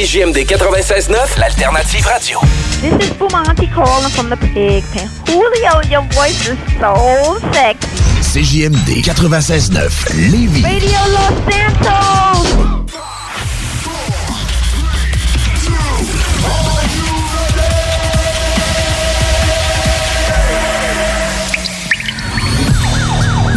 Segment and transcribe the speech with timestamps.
[0.00, 2.40] CJMD 96.9, l'alternative radio.
[2.80, 5.10] This is Bumanti calling from the pig pen.
[5.26, 7.86] Julio, your voice is so sexy.
[8.22, 10.64] CJMD 96.9, Lévis.
[10.64, 13.19] Radio Los Santos!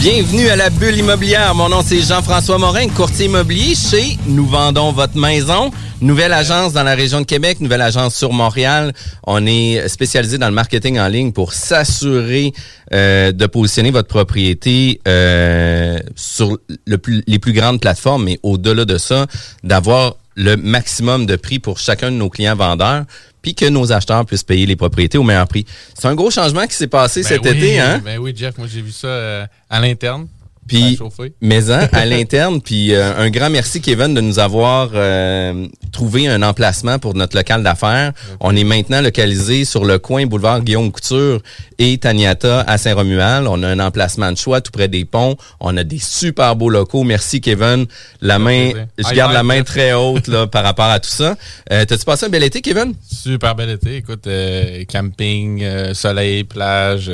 [0.00, 1.54] Bienvenue à la bulle immobilière.
[1.54, 5.70] Mon nom c'est Jean-François Morin, courtier immobilier chez Nous vendons votre maison.
[6.00, 8.94] Nouvelle agence dans la région de Québec, nouvelle agence sur Montréal.
[9.26, 12.54] On est spécialisé dans le marketing en ligne pour s'assurer
[12.94, 16.56] euh, de positionner votre propriété euh, sur
[16.86, 19.26] les plus grandes plateformes, mais au-delà de ça,
[19.62, 23.04] d'avoir le maximum de prix pour chacun de nos clients vendeurs,
[23.42, 25.64] puis que nos acheteurs puissent payer les propriétés au meilleur prix.
[25.98, 28.00] C'est un gros changement qui s'est passé Ben cet oui, été, hein?
[28.04, 30.26] Ben oui, Jeff, moi j'ai vu ça euh, à l'interne.
[30.70, 30.98] Puis,
[31.40, 36.28] mais hein, à l'interne, puis euh, un grand merci Kevin de nous avoir euh, trouvé
[36.28, 38.12] un emplacement pour notre local d'affaires.
[38.38, 41.42] On est maintenant localisé sur le coin boulevard Guillaume Couture
[41.80, 43.46] et Taniata à Saint-Romuald.
[43.48, 45.36] On a un emplacement de choix tout près des ponts.
[45.60, 47.02] On a des super beaux locaux.
[47.04, 47.86] Merci Kevin.
[48.20, 51.36] La main, je garde la main très haute là par rapport à tout ça.
[51.72, 52.92] Euh, T'as-tu passé un bel été Kevin?
[53.10, 53.96] Super bel été.
[53.96, 57.10] Écoute, euh, camping, euh, soleil, plage,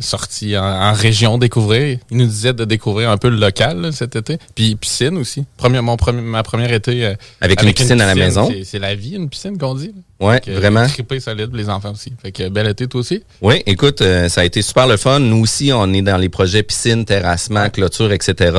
[0.00, 1.98] sortie en, en région découvrir.
[2.10, 4.38] Il nous disait de découvrir un peu le local là, cet été.
[4.56, 5.44] Puis piscine aussi.
[5.56, 7.14] Premier, mon premier, ma première été.
[7.40, 8.48] Avec une piscine à la maison.
[8.50, 9.88] c'est- C'est la vie, une piscine qu'on dit.
[9.94, 10.02] là.
[10.20, 10.84] Que, euh, vraiment.
[10.86, 12.12] Trippé solide pour les enfants aussi.
[12.20, 13.22] Fait que bel été toi aussi.
[13.40, 15.20] Oui, écoute, euh, ça a été super le fun.
[15.20, 18.56] Nous aussi, on est dans les projets piscine, terrassement, clôture, etc.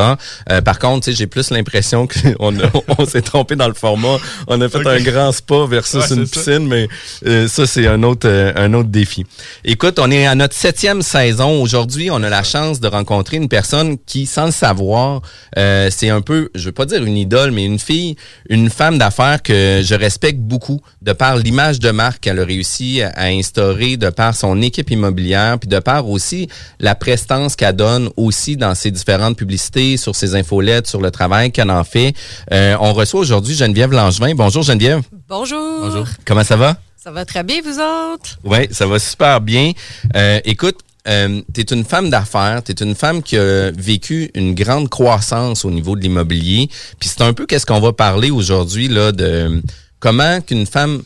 [0.49, 2.53] Euh, par contre, tu sais, j'ai plus l'impression qu'on
[2.97, 4.17] on s'est trompé dans le format.
[4.47, 6.31] On a fait un grand spa versus Ouais, une ça.
[6.39, 6.87] piscine, mais
[7.25, 9.25] euh, ça, c'est un autre, euh, un autre défi.
[9.65, 11.61] Écoute, on est à notre septième saison.
[11.61, 15.21] Aujourd'hui, on a la chance de rencontrer une personne qui, sans le savoir,
[15.57, 18.15] euh, c'est un peu, je veux pas dire une idole, mais une fille,
[18.49, 23.01] une femme d'affaires que je respecte beaucoup de par l'image de marque qu'elle a réussi
[23.01, 26.47] à, à instaurer, de par son équipe immobilière, puis de par aussi
[26.79, 31.51] la prestance qu'elle donne aussi dans ses différentes publicités, sur ses infolettes, sur le travail
[31.51, 32.13] qu'elle en fait.
[32.53, 34.35] Euh, on reçoit aujourd'hui Geneviève Langevin.
[34.35, 35.01] Bonjour Geneviève.
[35.27, 35.79] Bonjour.
[35.81, 36.06] Bonjour.
[36.24, 36.77] Comment ça va?
[37.03, 38.38] Ça va très bien, vous autres?
[38.44, 39.71] Oui, ça va super bien.
[40.15, 40.77] Euh, écoute,
[41.07, 44.88] euh, tu es une femme d'affaires, tu es une femme qui a vécu une grande
[44.88, 46.69] croissance au niveau de l'immobilier.
[47.00, 49.63] Puis c'est un peu qu'est-ce qu'on va parler aujourd'hui là de
[50.00, 51.01] comment qu'une femme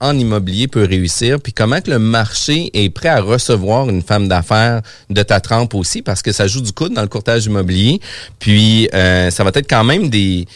[0.00, 4.28] en immobilier peut réussir, puis comment que le marché est prêt à recevoir une femme
[4.28, 8.00] d'affaires de ta trempe aussi, parce que ça joue du coude dans le courtage immobilier.
[8.38, 10.46] Puis euh, ça va être quand même des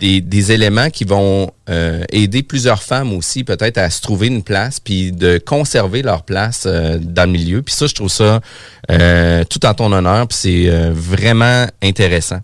[0.00, 4.80] des, éléments qui vont euh, aider plusieurs femmes aussi peut-être à se trouver une place
[4.80, 7.62] puis de conserver leur place euh, dans le milieu.
[7.62, 8.40] Puis ça, je trouve ça
[9.48, 12.40] tout en ton honneur, puis c'est vraiment intéressant.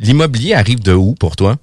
[0.00, 1.56] L'immobilier arrive de où pour toi?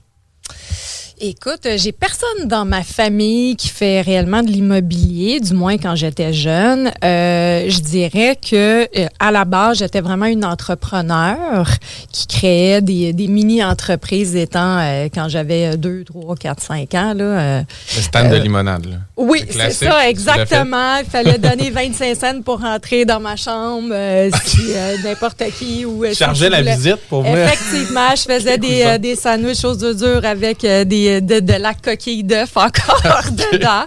[1.21, 5.95] Écoute, euh, j'ai personne dans ma famille qui fait réellement de l'immobilier, du moins quand
[5.95, 6.91] j'étais jeune.
[7.05, 11.69] Euh, je dirais que euh, à la base, j'étais vraiment une entrepreneur
[12.11, 17.13] qui créait des, des mini-entreprises étant euh, quand j'avais 2, 3, 4, 5 ans.
[17.13, 17.61] Là, euh,
[17.95, 18.97] Le stand de limonade, là.
[19.17, 20.97] Oui, C'est ça, exactement.
[20.97, 25.85] Il fallait donner 25 cents pour rentrer dans ma chambre, euh, si euh, n'importe qui
[25.85, 27.37] ou euh, si tu la visite pour venir.
[27.37, 31.53] Effectivement, je faisais des, euh, des sandwichs aux œufs durs avec euh, des, de, de
[31.53, 33.01] la coquille d'œuf encore
[33.53, 33.85] dedans.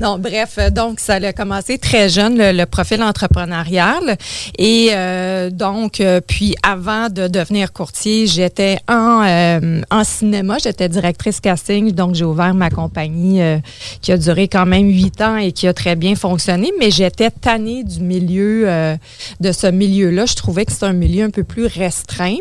[0.00, 4.16] Non, bref, euh, donc ça a commencé très jeune, le, le profil entrepreneurial.
[4.58, 10.88] Et euh, donc, euh, puis avant de devenir courtier, j'étais en, euh, en cinéma, j'étais
[10.88, 13.58] directrice casting, donc j'ai ouvert ma compagnie euh,
[14.02, 17.30] qui a duré quand même huit ans et qui a très bien fonctionné, mais j'étais
[17.30, 18.96] tannée du milieu, euh,
[19.40, 20.26] de ce milieu-là.
[20.26, 22.38] Je trouvais que c'était un milieu un peu plus restreint.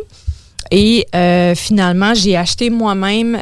[0.71, 3.39] Et euh, finalement, j'ai acheté moi-même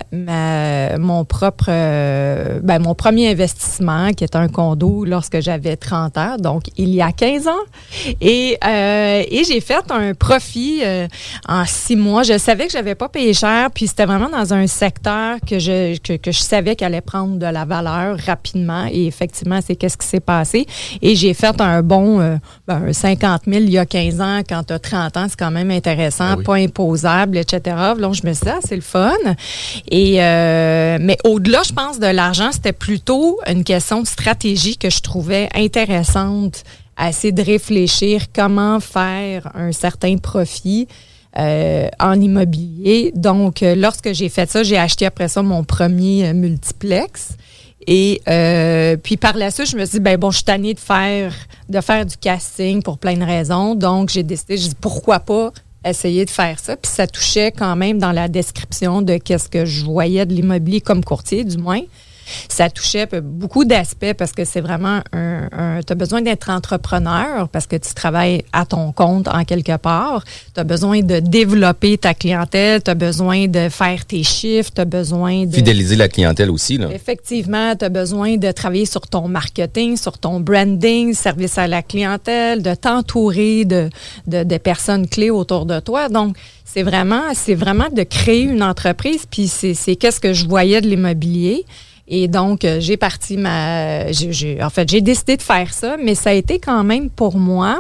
[1.00, 6.36] mon propre, euh, ben, mon premier investissement, qui est un condo lorsque j'avais 30 ans,
[6.38, 7.52] donc il y a 15 ans.
[8.20, 11.08] Et, euh, et j'ai fait un profit euh,
[11.48, 12.24] en six mois.
[12.24, 15.98] Je savais que j'avais pas payé cher, puis c'était vraiment dans un secteur que je,
[15.98, 18.86] que, que je savais qu'elle allait prendre de la valeur rapidement.
[18.92, 20.66] Et effectivement, c'est qu'est-ce qui s'est passé.
[21.02, 22.36] Et j'ai fait un bon euh,
[22.68, 24.40] ben, un 50 000 il y a 15 ans.
[24.48, 26.44] Quand tu as 30 ans, c'est quand même intéressant, Ah oui.
[26.44, 27.76] pas imposable, etc.
[28.00, 29.14] Donc, je me suis dit, ah, c'est le fun.
[29.90, 34.90] Et, euh, mais au-delà, je pense, de l'argent, c'était plutôt une question de stratégie que
[34.90, 36.64] je trouvais intéressante
[36.98, 40.88] à essayer de réfléchir comment faire un certain profit
[41.38, 43.12] euh, en immobilier.
[43.16, 47.38] Donc, euh, lorsque j'ai fait ça, j'ai acheté après ça mon premier multiplex.
[47.88, 48.22] Et
[49.02, 51.34] puis par la suite, je me suis dit, ben bon, je suis tannée de faire,
[51.68, 53.74] de faire du casting pour plein de raisons.
[53.74, 55.52] Donc, j'ai décidé, je dis, pourquoi pas
[55.86, 56.76] essayer de faire ça.
[56.76, 60.82] Puis ça touchait quand même dans la description de qu'est-ce que je voyais de l'immobilier
[60.82, 61.82] comme courtier, du moins.
[62.50, 67.50] Ça touchait beaucoup d'aspects parce que c'est vraiment un, un tu as besoin d'être entrepreneur
[67.50, 70.24] parce que tu travailles à ton compte en quelque part.
[70.54, 74.82] Tu as besoin de développer ta clientèle, tu as besoin de faire tes chiffres, tu
[74.82, 76.78] as besoin de Fidéliser la clientèle aussi.
[76.78, 76.90] Là.
[76.92, 81.82] Effectivement, tu as besoin de travailler sur ton marketing, sur ton branding, service à la
[81.82, 83.90] clientèle, de t'entourer de,
[84.28, 86.10] de, de personnes clés autour de toi.
[86.10, 86.36] Donc,
[86.66, 89.26] c'est vraiment, c'est vraiment de créer une entreprise.
[89.30, 91.66] Puis c'est, c'est qu'est-ce que je voyais de l'immobilier.
[92.08, 94.06] Et donc, euh, j'ai parti ma.
[94.06, 97.80] en fait, j'ai décidé de faire ça, mais ça a été quand même pour moi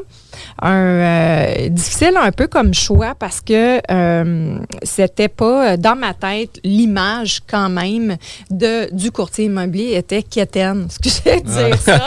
[0.61, 6.13] un euh, difficile un peu comme choix parce que euh, c'était pas euh, dans ma
[6.13, 8.17] tête l'image quand même
[8.49, 10.85] de du courtier immobilier était quétaine.
[10.87, 11.99] Excusez de dire ça?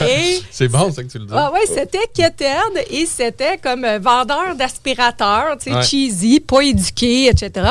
[0.50, 1.32] C'est bon, ça que tu le dis.
[1.36, 2.50] ah ouais, c'était quétaine
[2.90, 5.82] et c'était comme euh, vendeur d'aspirateurs, tu sais, Ouais.
[5.82, 7.68] cheesy, pas éduqué, etc.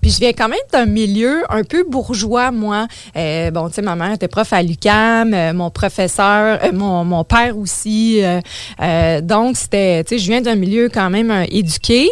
[0.00, 2.86] Puis je viens quand même d'un milieu un peu bourgeois, moi.
[3.16, 7.04] Euh, bon, tu sais, ma mère était prof à l'UCAM, euh, mon professeur, euh, mon,
[7.04, 8.20] mon père aussi.
[8.24, 8.40] euh,
[8.80, 12.10] euh, donc, c'était, tu sais, je viens d'un milieu quand même euh, éduqué.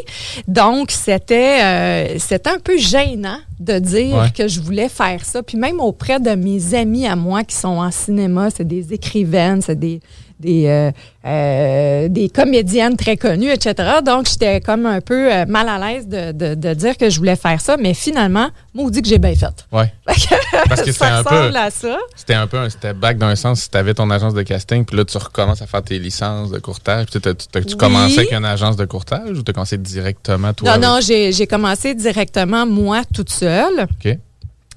[0.49, 4.31] Donc, c'était euh, c'était un peu gênant de dire Ouais.
[4.37, 5.43] que je voulais faire ça.
[5.43, 9.61] Puis même auprès de mes amis à moi qui sont en cinéma, c'est des écrivaines,
[9.61, 10.01] c'est des
[10.41, 10.91] des euh,
[11.27, 13.75] euh, des comédiennes très connues, etc.
[14.05, 17.19] Donc, j'étais comme un peu euh, mal à l'aise de, de, de dire que je
[17.19, 19.67] voulais faire ça, mais finalement, maudit que j'ai bien fait.
[19.71, 19.93] Ouais.
[20.69, 21.35] Parce que c'était un peu.
[21.37, 21.99] ressemble à ça.
[22.17, 24.85] C'était un peu un step back d'un sens si tu avais ton agence de casting,
[24.85, 27.07] puis là, tu recommences à faire tes licences de courtage.
[27.11, 27.77] Puis t'as- tu Oui.
[27.77, 30.79] commençais avec une agence de courtage ou tu as commencé directement toi?
[30.79, 33.87] Non, non, j'ai j'ai commencé directement, moi, toute seule.
[34.05, 34.17] OK.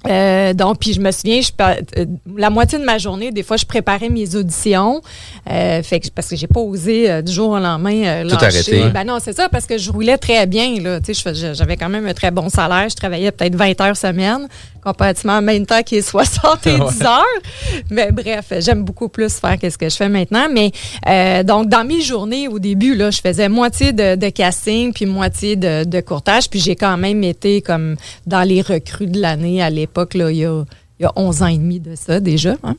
[0.08, 2.06] Euh, donc, puis je me souviens, je, euh,
[2.38, 5.02] la moitié de ma journée, des fois, je préparais mes auditions.
[5.50, 8.36] Euh, fait que, parce que j'ai pas osé euh, du jour au lendemain euh, Tout
[8.36, 8.90] arrêter.
[8.94, 10.80] Ben non, c'est ça, parce que je roulais très bien.
[10.82, 11.00] Là,
[11.54, 12.88] j'avais quand même un très bon salaire.
[12.90, 14.48] Je travaillais peut-être 20 heures semaine,
[14.84, 16.70] comparativement à même temps qui est 70
[17.04, 17.24] heures.
[17.90, 20.48] Mais bref, j'aime beaucoup plus faire que ce que je fais maintenant.
[20.52, 20.72] Mais
[21.08, 25.06] euh, donc, dans mes journées, au début, là, je faisais moitié de, de casting, puis
[25.06, 26.50] moitié de, de courtage.
[26.50, 27.96] Puis j'ai quand même été comme
[28.28, 30.64] dans les recrues de l'année à l'époque, là, il y a,
[31.00, 32.56] il y a 11 ans et demi de ça déjà.
[32.64, 32.76] hein.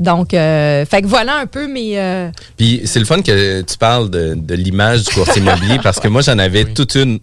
[0.00, 1.98] Donc, euh, fait que voilà un peu mes...
[1.98, 6.00] euh, Puis c'est le fun que tu parles de, de l'image du courtier immobilier parce
[6.00, 7.18] que moi, j'en avais toute une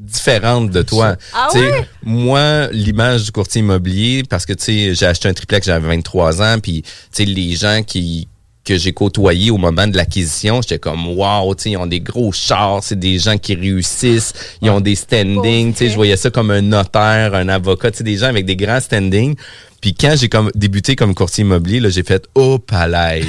[0.00, 1.16] différente de toi.
[1.32, 1.86] Ah ouais?
[2.02, 6.42] Moi, l'image du courtier immobilier, parce que tu sais, j'ai acheté un triplex, j'avais 23
[6.42, 8.26] ans, puis tu sais, les gens qui
[8.64, 12.00] que j'ai côtoyés au moment de l'acquisition, j'étais comme wow, tu sais, ils ont des
[12.00, 16.16] gros chars, c'est des gens qui réussissent, ils ont des standings, tu sais, je voyais
[16.16, 19.34] ça comme un notaire, un avocat, tu sais, des gens avec des grands standings.
[19.80, 23.20] Puis quand j'ai comme débuté comme courtier immobilier, là, j'ai fait oh palais.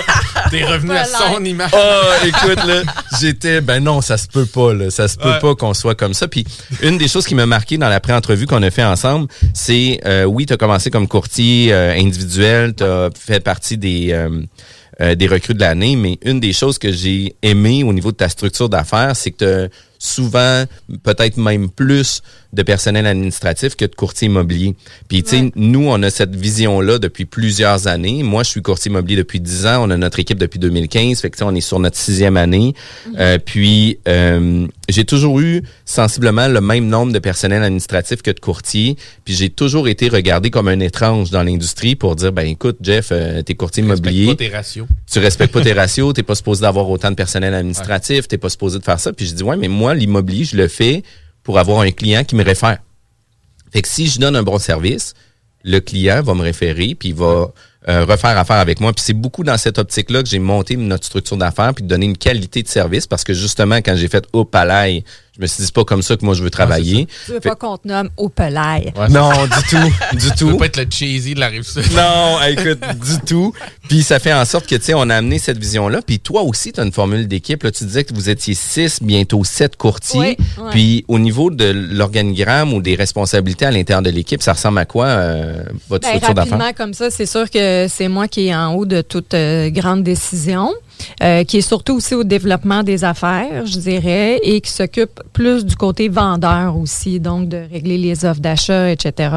[0.50, 1.70] T'es revenu à son image.
[1.74, 2.82] Oh, écoute là,
[3.20, 5.38] j'étais ben non, ça se peut pas là, ça se peut Ouais.
[5.38, 6.26] pas qu'on soit comme ça.
[6.26, 6.46] Puis
[6.80, 10.24] une des choses qui m'a marqué dans la pré-entrevue qu'on a fait ensemble, c'est euh,
[10.24, 14.30] oui, tu as commencé comme courtier euh, individuel, tu as fait partie des euh,
[15.00, 18.16] euh, des recrues de l'année, mais une des choses que j'ai aimé au niveau de
[18.16, 20.64] ta structure d'affaires, c'est que souvent,
[21.02, 22.22] peut-être même plus
[22.54, 24.74] de personnel administratif que de courtier immobilier.
[25.08, 25.52] Puis, tu sais, Ouais.
[25.56, 28.22] nous, on a cette vision-là depuis plusieurs années.
[28.22, 29.84] Moi, je suis courtier immobilier depuis 10 ans.
[29.86, 31.20] On a notre équipe depuis 2015.
[31.20, 32.72] Fait que, tu on est sur notre sixième année.
[33.18, 38.40] Euh, puis, euh, j'ai toujours eu sensiblement le même nombre de personnel administratif que de
[38.40, 38.96] courtiers.
[39.26, 43.08] Puis, j'ai toujours été regardé comme un étrange dans l'industrie pour dire, ben écoute, Jeff,
[43.12, 44.86] euh, t'es courtier Respecte immobilier pas tes ratios.
[45.10, 48.48] tu respectes pas tes ratios, t'es pas supposé d'avoir autant de personnel administratif, t'es pas
[48.48, 49.12] supposé de faire ça.
[49.12, 51.02] Puis je dis ouais, mais moi l'immobilier, je le fais
[51.42, 52.78] pour avoir un client qui me réfère.
[53.72, 55.14] Fait que si je donne un bon service,
[55.64, 57.52] le client va me référer puis va
[57.88, 58.92] euh, refaire affaire avec moi.
[58.92, 62.06] Puis c'est beaucoup dans cette optique-là que j'ai monté notre structure d'affaires puis de donner
[62.06, 65.04] une qualité de service parce que justement quand j'ai fait au palais,
[65.38, 67.06] je me suis dit c'est pas comme ça que moi je veux travailler.
[67.26, 68.28] Tu veux pas qu'on te nomme au.
[68.38, 70.56] Ouais, non, du tout, du Tu veux tout.
[70.58, 71.82] pas être le cheesy de la rive sud.
[71.94, 73.52] Non, écoute, du tout.
[73.88, 76.00] Puis ça fait en sorte que, tu sais, on a amené cette vision-là.
[76.06, 77.62] Puis toi aussi, tu as une formule d'équipe.
[77.62, 80.18] Là, tu disais que vous étiez six, bientôt sept courtiers.
[80.20, 80.70] Oui, ouais.
[80.70, 84.84] Puis au niveau de l'organigramme ou des responsabilités à l'intérieur de l'équipe, ça ressemble à
[84.84, 86.58] quoi, euh, votre Ben, structure d'affaires?
[86.58, 89.70] rapidement comme ça, c'est sûr que c'est moi qui est en haut de toute euh,
[89.70, 90.72] grande décision,
[91.22, 95.64] euh, qui est surtout aussi au développement des affaires, je dirais, et qui s'occupe plus
[95.64, 99.30] du côté vendeur aussi, donc de régler les offres d'achat, etc.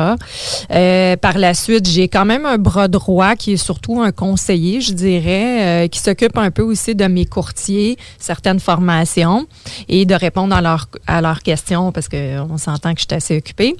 [0.72, 4.82] Euh, par la suite, j'ai quand même un bras droit qui est surtout un conseiller,
[4.82, 9.48] je dirais, euh, qui s'occupe un peu aussi de mes courtiers, certaines formations
[9.88, 13.38] et de répondre à leurs à leurs questions parce qu'on s'entend que je suis assez
[13.38, 13.76] occupée.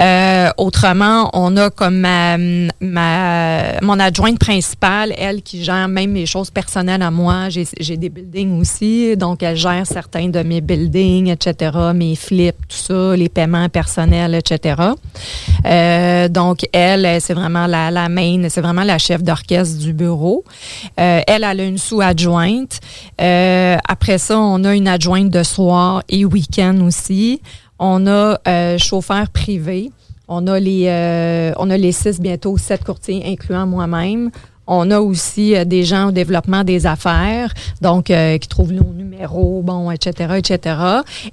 [0.00, 2.36] Euh, autrement, on a comme ma,
[2.80, 7.23] ma mon adjointe principale, elle qui gère même mes choses personnelles à moi.
[7.48, 12.56] J'ai j'ai des buildings aussi, donc elle gère certains de mes buildings, etc., mes flips,
[12.68, 14.76] tout ça, les paiements personnels, etc.
[15.66, 20.44] Euh, donc elle, c'est vraiment la, main, c'est vraiment la chef d'orchestre du bureau.
[21.00, 22.80] Euh, elle, elle a une sous-adjointe.
[23.20, 27.40] Euh, après ça, on a une adjointe de soir et week-end aussi.
[27.78, 28.38] On a
[28.78, 29.90] chauffeur privé.
[30.26, 34.30] On a les on a les six, bientôt sept courtiers, incluant moi-même.
[34.66, 38.92] On a aussi euh, des gens au développement des affaires, donc euh, qui trouvent nos
[38.92, 40.76] numéros, bon, etc., etc.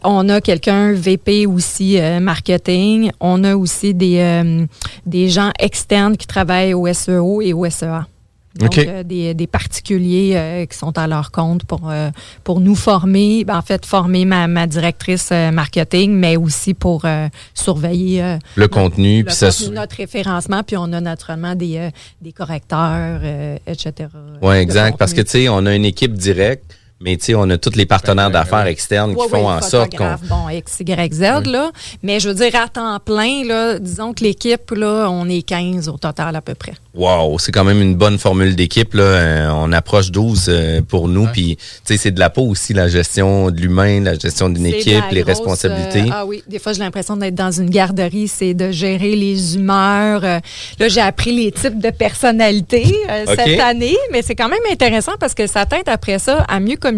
[0.04, 3.12] On a quelqu'un VP aussi euh, marketing.
[3.20, 4.68] On a aussi des
[5.06, 8.06] des gens externes qui travaillent au SEO et au SEA.
[8.55, 8.86] Donc, OK.
[8.86, 12.10] euh, des, des particuliers euh, qui sont à leur compte pour, euh,
[12.43, 17.05] pour nous former, ben, en fait, former ma, ma directrice euh, marketing, mais aussi pour
[17.05, 19.51] euh, surveiller euh, Le contenu, le puis ça.
[19.51, 21.89] contenu, notre référencement, puis on a naturellement des, euh,
[22.22, 24.10] des correcteurs, euh, etc.
[24.41, 24.98] Ouais, de exact.
[24.98, 27.75] Parce que, tu sais, on a une équipe directe, mais tu sais, on a tous
[27.75, 28.72] les partenaires Ben, ben, d'affaires ouais.
[28.72, 30.15] externes qui Ouais, font ouais, en sorte qu'on.
[30.29, 31.72] Bon, X, Y, Z, là.
[32.03, 35.89] Mais je veux dire, à temps plein, là, disons que l'équipe, là, on est 15
[35.89, 36.74] au total à peu près.
[36.93, 38.93] Wow, c'est quand même une bonne formule d'équipe.
[38.93, 39.03] Là.
[39.03, 41.25] Euh, on approche 12 euh, pour nous.
[41.27, 44.65] Puis, tu sais, c'est de la peau aussi, la gestion de l'humain, la gestion d'une
[44.65, 46.01] équipe, les grosse, responsabilités.
[46.01, 49.55] euh, ah oui, des fois, j'ai l'impression d'être dans une garderie, c'est de gérer les
[49.55, 50.22] humeurs.
[50.22, 55.13] Là, j'ai appris les types de personnalités euh, cette année, mais c'est quand même intéressant
[55.20, 56.91] parce que ça t'aide après ça à mieux communiquer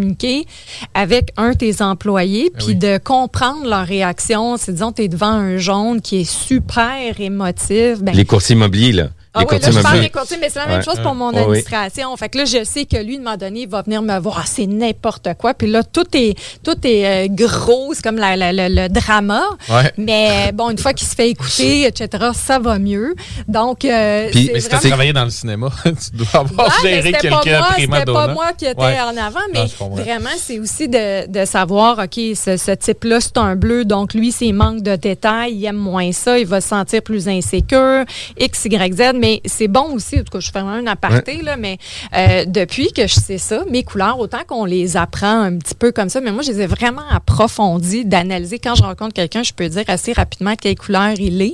[0.94, 2.76] avec un de tes employés, puis oui.
[2.76, 4.58] de comprendre leur réaction.
[4.58, 8.02] C'est, disons, tu es devant un jaune qui est super émotif.
[8.02, 9.10] Ben, Les courtiers immobiliers, là.
[9.34, 10.84] Ah oui, là, je parle des courtiers, mais c'est la même Ouais.
[10.84, 11.42] chose pour mon Ouais, ouais.
[11.42, 12.16] administration.
[12.18, 14.40] Fait que là, je sais que lui, de moment donné, il va venir me voir,
[14.42, 15.54] Ah, c'est n'importe quoi.
[15.54, 19.42] Puis là, tout est, tout est euh, gros, c'est comme la- la- la- le drama.
[19.70, 19.92] Ouais.
[19.98, 23.16] Mais bon, une fois qu'il se fait écouter, etc., ça va mieux.
[23.48, 27.02] Donc, euh, Puis- Mais si vraiment- travaillé dans le cinéma, tu dois avoir Ouais, géré
[27.14, 28.98] c'était pas quelqu'un moi, prima C'était pas moi qui était Ouais.
[29.02, 33.38] en avant, mais Non, vraiment, c'est aussi de, de savoir, OK, ce, ce type-là, c'est
[33.38, 36.70] un bleu, donc lui, s'il manque de détails, il aime moins ça, il va se
[36.70, 38.04] sentir plus insécure,
[38.40, 41.42] X, Y, Z, mais c'est bon aussi, en tout cas, je fais vraiment un aparté,
[41.42, 41.78] là, mais
[42.14, 45.94] euh, depuis que je sais ça, mes couleurs, autant qu'on les apprend un petit peu
[45.94, 48.60] comme ça, mais moi, je les ai vraiment approfondies, d'analyser.
[48.60, 51.54] Quand je rencontre quelqu'un, je peux dire assez rapidement quelle couleur il est.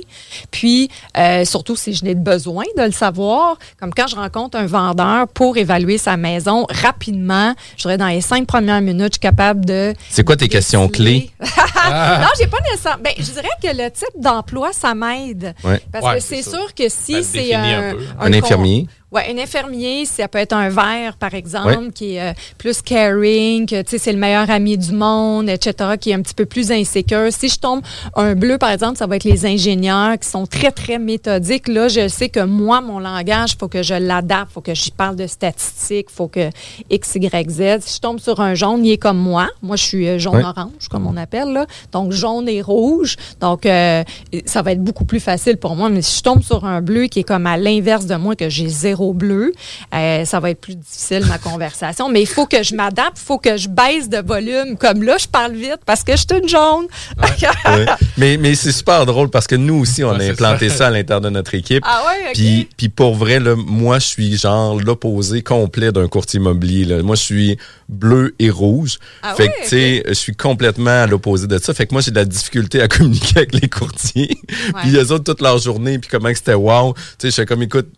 [0.50, 4.66] Puis, euh, surtout si je n'ai besoin de le savoir, comme quand je rencontre un
[4.66, 9.20] vendeur pour évaluer sa maison rapidement, je dirais dans les cinq premières minutes, je suis
[9.20, 9.94] capable de.
[10.08, 11.30] C'est quoi tes questions clés?
[11.40, 13.02] non, j'ai pas nécessairement.
[13.04, 15.54] Ben, je dirais que le type d'emploi, ça m'aide.
[15.62, 15.80] Ouais.
[15.92, 16.50] Parce Ouais, que c'est ça.
[16.50, 18.04] sûr que si c'est définit un, un peu.
[18.04, 18.86] Un con- infirmier?
[19.12, 23.66] Oui, un infirmier, ça peut être un vert, par exemple, qui est euh, plus caring,
[23.66, 26.46] que tu sais, c'est le meilleur ami du monde, etc., qui est un petit peu
[26.46, 27.26] plus insécure.
[27.30, 27.80] Si je tombe
[28.14, 31.66] un bleu, par exemple, ça va être les ingénieurs qui sont très, très méthodiques.
[31.66, 34.74] Là, je sais que moi, mon langage, il faut que je l'adapte, il faut que
[34.74, 36.48] je parle de statistiques, il faut que
[36.88, 37.80] X, Y, Z.
[37.80, 39.48] Si je tombe sur un jaune, il est comme moi.
[39.60, 41.66] Moi, je suis euh, jaune-orange, comme on appelle, là.
[41.90, 43.16] Donc, jaune et rouge.
[43.40, 44.04] Donc, euh,
[44.44, 45.88] ça va être beaucoup plus facile pour moi.
[45.88, 48.48] Mais si je tombe sur un bleu qui est comme à l'inverse de moi, que
[48.48, 49.52] j'ai zéro au bleu,
[49.94, 52.08] euh, ça va être plus difficile ma conversation.
[52.08, 54.76] Mais il faut que je m'adapte, il faut que je baisse de volume.
[54.78, 56.86] Comme là, je parle vite parce que je suis une jaune.
[58.16, 60.88] Mais, mais c'est super drôle parce que nous aussi, on a implanté ça.
[60.88, 61.82] à l'intérieur de notre équipe.
[61.86, 62.02] Ah.
[62.34, 66.84] Puis, puis pour vrai, là, moi, je suis genre l'opposé complet d'un courtier immobilier.
[66.84, 67.02] Là.
[67.02, 68.98] Moi, je suis bleu et rouge.
[69.22, 71.74] Ah fait que, tu sais, je suis complètement à l'opposé de ça.
[71.74, 74.36] Fait que moi, j'ai de la difficulté à communiquer avec les courtiers.
[74.82, 76.94] puis eux autres, toute leur journée, puis comment que c'était wow.
[76.94, 77.88] Tu sais, je suis comme, écoute,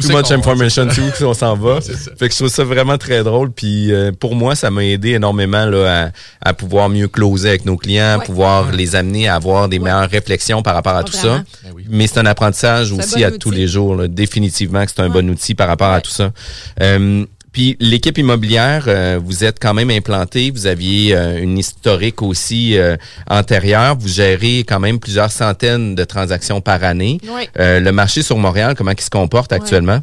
[0.00, 1.80] too much va, information, too, si on s'en va.
[2.18, 3.50] Fait que je trouve ça vraiment très drôle.
[3.52, 6.10] Puis euh, pour moi, ça m'a aidé énormément là,
[6.42, 8.24] à, à pouvoir mieux closer avec nos clients, Ouais.
[8.24, 11.36] pouvoir les amener à avoir des meilleures réflexions par rapport à tout vraiment.
[11.38, 11.44] ça.
[11.64, 11.84] Ben oui.
[11.88, 13.38] Mais c'est un apprentissage aussi bon à outil.
[13.38, 13.94] tous les jours.
[13.96, 14.08] là.
[14.08, 15.22] Définitivement que c'est un Ouais.
[15.22, 16.32] bon outil par rapport à tout ça.
[16.80, 17.24] Euh,
[17.54, 22.76] puis l'équipe immobilière, euh, vous êtes quand même implanté, vous aviez euh, une historique aussi
[22.76, 22.96] euh,
[23.30, 27.20] antérieure, vous gérez quand même plusieurs centaines de transactions par année.
[27.32, 27.42] Oui.
[27.60, 30.00] Euh, le marché sur Montréal, comment il se comporte actuellement?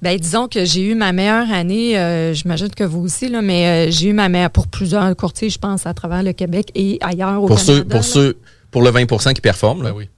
[0.00, 3.88] Ben, disons que j'ai eu ma meilleure année, euh, j'imagine que vous aussi, là, mais
[3.88, 6.96] euh, j'ai eu ma meilleure pour plusieurs courtiers, je pense, à travers le Québec et
[7.02, 7.74] ailleurs au Pour Canada.
[7.76, 8.02] ceux, pour là.
[8.02, 8.36] ceux,
[8.70, 9.82] pour le 20% qui performent.
[9.82, 9.90] là.
[9.90, 10.08] Ben oui.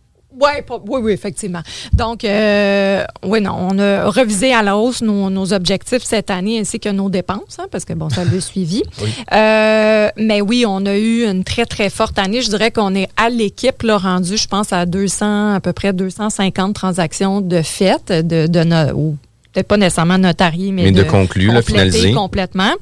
[0.40, 1.62] Ouais, oui, oui, effectivement.
[1.92, 6.58] Donc, euh, oui, non, on a revisé à la hausse nos, nos objectifs cette année
[6.60, 8.82] ainsi que nos dépenses, hein, parce que, bon, ça l'a suivi.
[9.02, 9.08] Oui.
[9.32, 12.42] Euh, mais oui, on a eu une très, très forte année.
[12.42, 15.92] Je dirais qu'on est à l'équipe, là, rendu, je pense, à 200, à peu près
[15.92, 19.16] 250 transactions de fait, de, de no- ou
[19.56, 22.12] peut-être pas nécessairement notariées, mais, Mais de conclus, là, complétées finalisées.
[22.12, 22.72] complètement.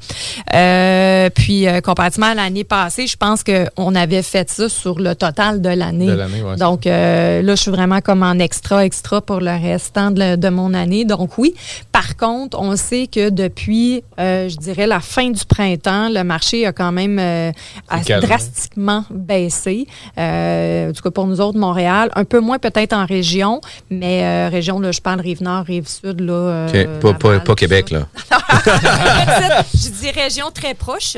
[0.54, 5.14] Euh, puis, euh, comparativement à l'année passée, je pense qu'on avait fait ça sur le
[5.14, 6.08] total de l'année.
[6.08, 10.10] De ouais, Donc, euh, là, je suis vraiment comme en extra, extra pour le restant
[10.10, 11.04] de, de mon année.
[11.04, 11.54] Donc, oui.
[11.92, 16.66] Par contre, on sait que depuis, euh, je dirais, la fin du printemps, le marché
[16.66, 17.52] a quand même euh,
[17.88, 19.86] a drastiquement baissé.
[20.18, 23.60] Euh, en tout cas, pour nous autres, Montréal, un peu moins peut-être en région,
[23.90, 26.63] mais euh, région, là, je parle Rive-Nord, Rive-Sud, là.
[26.74, 26.98] Euh.
[27.00, 27.98] Pas, Laval, Québec, ça.
[27.98, 29.62] là.
[29.74, 31.16] je dis région très proche.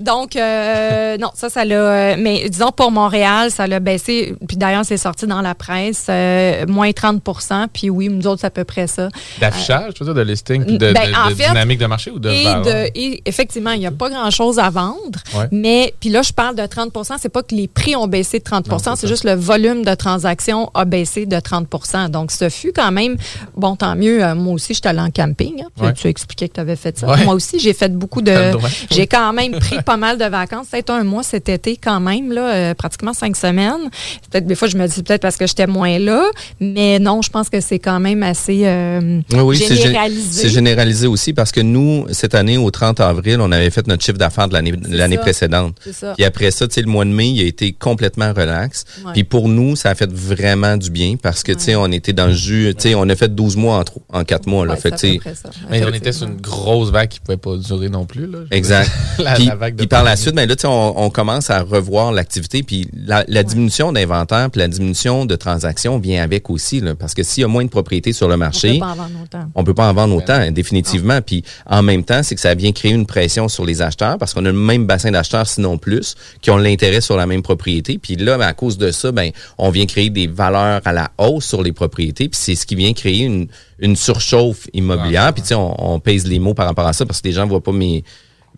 [0.00, 1.74] Donc, euh, non, ça, ça l'a.
[1.74, 4.34] euh, Mais disons, pour Montréal, ça l'a baissé.
[4.46, 8.46] Puis d'ailleurs, c'est sorti dans la presse, euh, moins 30% Puis oui, nous autres, c'est
[8.46, 9.08] à peu près ça.
[9.40, 11.86] D'affichage, tu veux dire, de listing, puis de, Ben, de- en de fait, dynamique de
[11.86, 15.18] marché ou de Et, de, et effectivement, il n'y a pas grand-chose à vendre.
[15.34, 15.46] Ouais.
[15.52, 18.44] Mais, puis là, je parle de 30% c'est pas que les prix ont baissé de
[18.44, 22.72] 30 Non, c'est juste le volume de transactions a baissé de 30% Donc, ce fut
[22.72, 23.16] quand même,
[23.56, 24.22] bon, tant mieux.
[24.24, 25.62] euh, moi aussi, j'étais allée en camping.
[25.62, 25.68] hein.
[25.76, 25.92] Tu- Ouais.
[25.92, 27.06] Tu as expliqué que tu avais fait ça.
[27.08, 27.24] Ouais.
[27.24, 28.32] Moi aussi, j'ai fait beaucoup de.
[28.90, 30.68] J'ai quand même pris pas mal de vacances.
[30.70, 33.90] Peut-être un mois cet été, quand même, là, euh, pratiquement cinq semaines.
[34.30, 36.24] Peut-être des fois, je me dis peut-être parce que j'étais moins là.
[36.60, 40.42] Mais non, je pense que c'est quand même assez euh, Oui, généralisé.
[40.42, 44.04] C'est généralisé aussi parce que nous, cette année, au 30 avril, on avait fait notre
[44.04, 44.54] chiffre d'affaires de
[44.88, 45.76] l'année précédente.
[45.82, 46.14] C'est ça.
[46.16, 48.84] Puis après ça, tu sais, le mois de mai, il a été complètement relax.
[49.04, 49.12] Ouais.
[49.12, 51.82] Puis pour nous, ça a fait vraiment du bien parce que, tu sais, Ouais.
[51.88, 52.74] on était dans le jus.
[52.76, 54.65] Tu sais, on a fait 12 mois en, en 4 mois.
[54.66, 54.74] Là.
[54.74, 55.50] Ouais, fait ça.
[55.70, 58.26] Mais on était sur une grosse vague qui pouvait pas durer non plus.
[58.26, 58.90] Là, Exact.
[59.18, 61.10] la, puis, la vague de puis par la suite, ben là, tu sais, on, on
[61.10, 62.62] commence à revoir l'activité.
[62.62, 66.80] Puis la, la diminution d'inventaire puis la diminution de transactions vient avec aussi.
[66.80, 68.86] Là, parce que s'il y a moins de propriétés sur le On marché, peut pas
[68.86, 69.50] en vendre autant.
[69.54, 71.20] on peut pas en vendre autant, définitivement.
[71.22, 74.34] Puis en même temps, c'est que ça vient créer une pression sur les acheteurs parce
[74.34, 77.98] qu'on a le même bassin d'acheteurs, sinon plus, qui ont l'intérêt sur la même propriété.
[77.98, 81.10] Puis là, ben, à cause de ça, ben, on vient créer des valeurs à la
[81.18, 82.28] hausse sur les propriétés.
[82.28, 85.32] Puis c'est ce qui vient créer une, une surchauffe immobilière.
[85.32, 87.34] Puis tu sais, on, on pèse les mots par rapport à ça parce que les
[87.34, 88.04] gens voient pas mes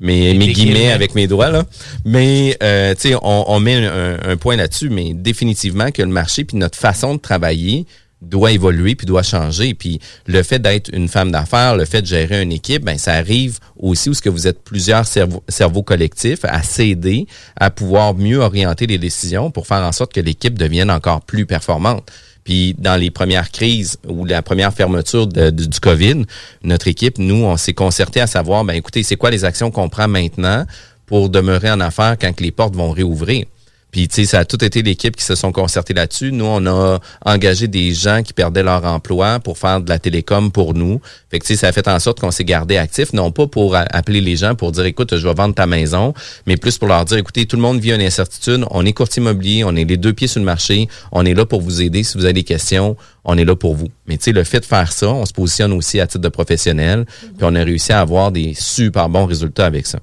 [0.01, 0.93] mes, mes guillemets.
[0.93, 1.65] avec mes doigts là.
[2.05, 6.09] Mais euh, tu sais, on, on met un, un point là-dessus, mais définitivement que le
[6.09, 7.87] marché puis notre façon de travailler
[8.21, 9.75] doit évoluer puis doit changer.
[9.75, 13.13] Puis le fait d'être une femme d'affaires, le fait de gérer une équipe, ben ça
[13.13, 17.27] arrive aussi où ce que vous êtes plusieurs cerveaux, cerveaux collectifs à s'aider,
[17.57, 21.47] à pouvoir mieux orienter les décisions pour faire en sorte que l'équipe devienne encore plus
[21.47, 22.11] performante.
[22.49, 26.25] Puis dans les premières crises ou la première fermeture du, COVID,
[26.63, 29.91] notre équipe, nous, on s'est concerté à savoir, ben écoutez, c'est quoi les actions qu'on
[29.91, 30.65] prend maintenant
[31.05, 33.45] pour demeurer en affaires quand les portes vont réouvrir?
[33.91, 36.31] Puis, tu sais, ça a tout été l'équipe qui se sont concertés là-dessus.
[36.33, 40.53] Nous, on a engagé des gens qui perdaient leur emploi pour faire de la télécom
[40.53, 41.01] pour nous.
[41.31, 43.47] Fait que, tu sais, ça a fait en sorte qu'on s'est gardé actif, non pas
[43.47, 46.13] pour appeler les gens pour dire, écoute, je vais vendre ta maison,
[46.47, 48.65] mais plus pour leur dire, écoutez, tout le monde vit une incertitude.
[48.71, 50.89] On est courtier immobilier, on est les deux pieds sur le marché.
[51.13, 52.03] On est là pour vous aider.
[52.03, 53.89] Si vous avez des questions, on est là pour vous.
[54.07, 56.29] Mais tu sais, le fait de faire ça, on se positionne aussi à titre de
[56.29, 59.99] professionnel, puis on a réussi à avoir des super bons résultats avec ça.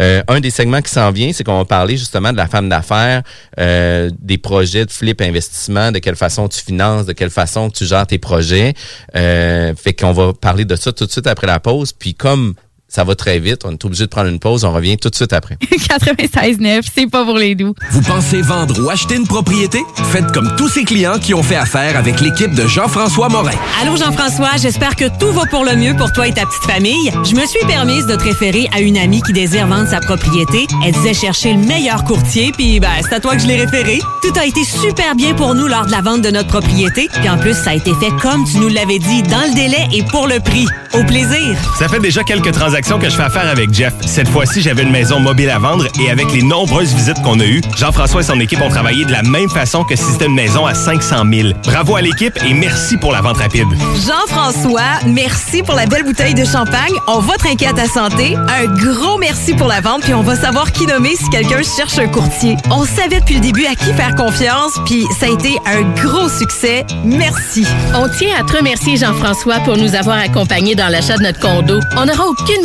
[0.00, 2.68] Euh, un des segments qui s'en vient, c'est qu'on va parler justement de la femme
[2.68, 3.19] d'affaires,
[3.58, 7.84] euh, des projets de flip investissement, de quelle façon tu finances, de quelle façon tu
[7.86, 8.74] gères tes projets.
[9.16, 11.92] Euh, fait qu'on va parler de ça tout de suite après la pause.
[11.92, 12.54] Puis comme
[12.90, 15.14] ça va très vite, on est obligé de prendre une pause, on revient tout de
[15.14, 15.56] suite après.
[15.70, 17.72] 96.9, c'est pas pour les doux.
[17.92, 19.78] Vous pensez vendre ou acheter une propriété?
[20.10, 23.54] Faites comme tous ces clients qui ont fait affaire avec l'équipe de Jean-François Morin.
[23.80, 27.12] Allô Jean-François, j'espère que tout va pour le mieux pour toi et ta petite famille.
[27.24, 30.66] Je me suis permise de te référer à une amie qui désire vendre sa propriété.
[30.84, 34.00] Elle disait chercher le meilleur courtier, puis ben, c'est à toi que je l'ai référé.
[34.22, 37.28] Tout a été super bien pour nous lors de la vente de notre propriété, puis
[37.28, 40.02] en plus, ça a été fait comme tu nous l'avais dit, dans le délai et
[40.02, 40.66] pour le prix.
[40.94, 41.56] Au plaisir!
[41.78, 43.92] Ça fait déjà quelques transactions que je fais affaire avec Jeff.
[44.06, 47.44] Cette fois-ci, j'avais une maison mobile à vendre et avec les nombreuses visites qu'on a
[47.44, 50.34] eues, Jean-François et son équipe ont travaillé de la même façon que si c'était une
[50.34, 51.48] maison à 500 000.
[51.64, 53.68] Bravo à l'équipe et merci pour la vente rapide.
[54.06, 56.94] Jean-François, merci pour la belle bouteille de champagne.
[57.06, 58.34] On va trinquer à ta santé.
[58.36, 61.98] Un gros merci pour la vente, puis on va savoir qui nommer si quelqu'un cherche
[61.98, 62.56] un courtier.
[62.70, 66.28] On savait depuis le début à qui faire confiance, puis ça a été un gros
[66.28, 66.86] succès.
[67.04, 67.66] Merci.
[67.94, 71.78] On tient à te remercier, Jean-François, pour nous avoir accompagnés dans l'achat de notre condo.
[71.96, 72.64] On n'aura aucune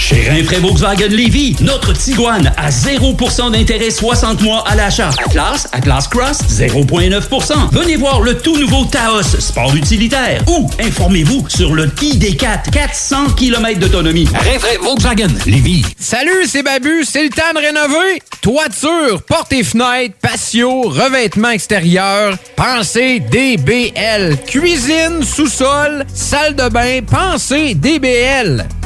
[0.00, 5.10] Chez Rinfraie Volkswagen Lévy, notre Tiguan à 0% d'intérêt 60 mois à l'achat.
[5.26, 7.70] Atlas, Atlas Cross, 0,9%.
[7.70, 10.42] Venez voir le tout nouveau Taos, sport utilitaire.
[10.48, 14.26] Ou informez-vous sur le ID4, 400 km d'autonomie.
[14.32, 15.84] Rinfraie Volkswagen Lévy.
[15.98, 18.22] Salut, c'est Babu, c'est le temps de rénover.
[18.40, 24.38] Toiture, portes et fenêtres, patio, revêtement extérieur, pensez DBL.
[24.46, 28.66] Cuisine, sous-sol, salle de bain, pensez DBL.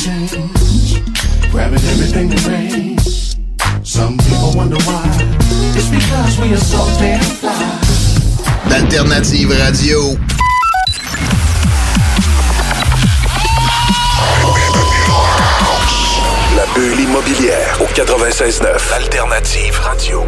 [0.00, 1.50] paupiètes.
[1.50, 3.36] Grabbing everything that rains.
[3.82, 5.04] Some people wonder why.
[5.74, 7.52] It's because we are soft and fly.
[8.68, 10.16] D'Alternative Radio.
[16.56, 20.24] La bulle immobilière au 96.9 Alternative Radio.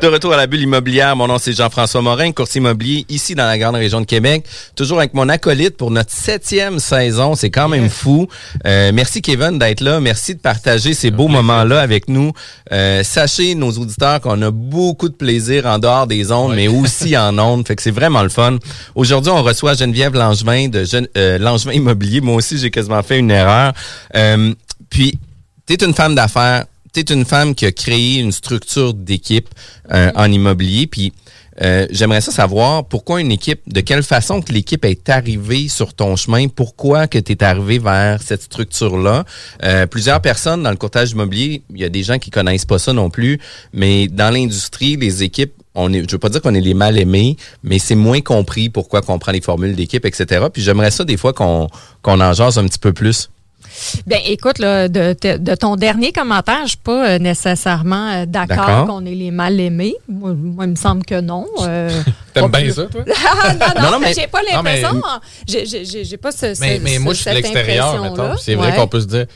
[0.00, 3.46] De retour à la bulle immobilière, mon nom c'est Jean-François Morin, courtier immobilier ici dans
[3.46, 4.44] la grande région de Québec.
[4.76, 8.28] Toujours avec mon acolyte pour notre septième saison, c'est quand même fou.
[8.64, 12.32] Euh, merci Kevin d'être là, merci de partager ces beaux moments-là avec nous.
[12.70, 17.16] Euh, sachez nos auditeurs qu'on a beaucoup de plaisir en dehors des ondes, mais aussi
[17.16, 18.56] en ondes, fait que c'est vraiment le fun.
[18.94, 22.20] Aujourd'hui, on reçoit Geneviève Langevin de Gen- euh, Langevin Immobilier.
[22.20, 23.72] Moi aussi, j'ai quasiment fait une erreur.
[24.14, 24.54] Euh,
[24.90, 25.18] puis,
[25.66, 26.66] tu es une femme d'affaires
[27.04, 29.48] tu es une femme qui a créé une structure d'équipe
[29.92, 31.12] euh, en immobilier, puis
[31.60, 35.94] euh, j'aimerais ça savoir pourquoi une équipe, de quelle façon que l'équipe est arrivée sur
[35.94, 39.24] ton chemin, pourquoi que tu es arrivé vers cette structure-là.
[39.64, 42.78] Euh, plusieurs personnes dans le courtage immobilier, il y a des gens qui connaissent pas
[42.78, 43.40] ça non plus,
[43.72, 46.98] mais dans l'industrie, les équipes, on est, je veux pas dire qu'on est les mal
[46.98, 50.46] aimés, mais c'est moins compris pourquoi qu'on prend les formules d'équipe, etc.
[50.52, 51.68] Puis j'aimerais ça des fois qu'on
[52.02, 53.30] qu'on en jase un petit peu plus.
[54.06, 58.86] Bien, écoute, là, de, de- ton dernier commentaire, je suis pas euh, nécessairement euh, d'accord
[58.86, 59.94] qu'on est les mal aimés.
[60.08, 61.46] Moi, moi, il me semble que non.
[61.62, 61.88] Euh,
[62.34, 63.02] T'aimes bien plus- ça, toi?
[63.40, 65.02] Ah, non, non, Non, mais- j'ai pas l'impression.
[65.46, 68.36] J'ai- J'ai j'ai pas ce, Mais, ce- mais moi, je suis de l'extérieur, mettons.
[68.36, 68.76] C'est vrai Ouais.
[68.76, 69.26] qu'on peut se dire.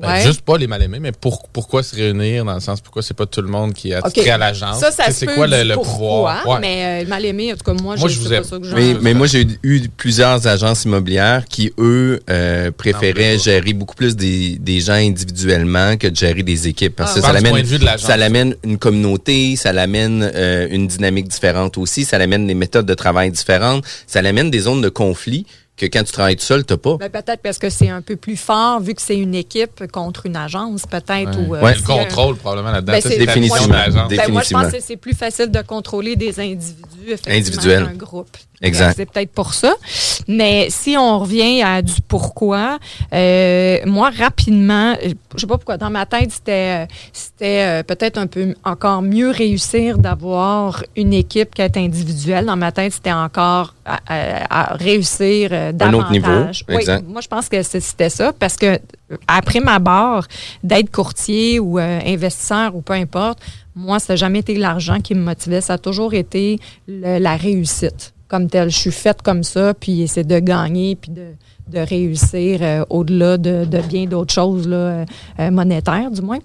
[0.00, 0.22] Ben, Ouais.
[0.22, 3.14] juste pas les mal aimés, mais pour- pourquoi se réunir dans le sens pourquoi c'est
[3.14, 4.28] pas tout le monde qui est attitré OK.
[4.28, 4.78] à l'agence?
[4.80, 6.46] Ça, ça C'est peut quoi le, le pouvoir?
[6.46, 6.58] Ouais.
[6.60, 8.74] Mais euh, mal aimé, en tout cas, moi, Moi, je vous pas ça que je
[8.74, 13.94] Mais, mais moi, j'ai eu, eu plusieurs agences immobilières qui, eux, euh, préféraient gérer beaucoup
[13.94, 16.96] plus des, des gens individuellement que de gérer des équipes.
[16.96, 17.64] Parce Ah, que ça l'amène,
[17.98, 22.86] ça l'amène une communauté, ça l'amène euh, une dynamique différente aussi, ça l'amène des méthodes
[22.86, 26.64] de travail différentes, ça l'amène des zones de conflit que quand tu travailles tout seul,
[26.64, 26.96] t'as pas.
[26.96, 30.26] Ben, peut-être parce que c'est un peu plus fort, vu que c'est une équipe contre
[30.26, 31.38] une agence, peut-être.
[31.38, 31.74] ou, euh, Ouais.
[31.74, 32.92] Le a un- contrôle, probablement, là-dedans.
[32.94, 33.74] Ben, c'est- Définitivement.
[34.08, 37.86] Ben, moi, je pense que c'est plus facile de contrôler des individus, effectivement, Individuels.
[37.86, 38.36] qu'un groupe.
[38.62, 38.94] Exact.
[38.96, 39.74] C'est peut-être pour ça.
[40.28, 42.78] Mais si on revient à du pourquoi,
[43.12, 47.82] euh, moi, rapidement, euh, je sais pas pourquoi, dans ma tête, c'était euh, c'était euh,
[47.82, 52.46] peut-être un peu encore mieux réussir d'avoir une équipe qu'être individuelle.
[52.46, 56.00] Dans ma tête, c'était encore à, à- à réussir euh, Un davantage.
[56.00, 57.04] autre niveau, Oui, exact.
[57.06, 58.78] moi, je pense que c'était ça parce que
[59.28, 60.26] après ma barre
[60.62, 63.38] d'être courtier ou euh, investisseur ou peu importe,
[63.74, 65.60] moi, ça n'a jamais été l'argent qui me motivait.
[65.60, 68.70] Ça a toujours été le- la réussite comme telle.
[68.70, 71.32] Je suis faite comme ça, puis c'est de gagner, puis de,
[71.68, 75.04] de réussir euh, au-delà de, de bien d'autres choses là, euh,
[75.40, 76.38] euh, monétaires, du moins.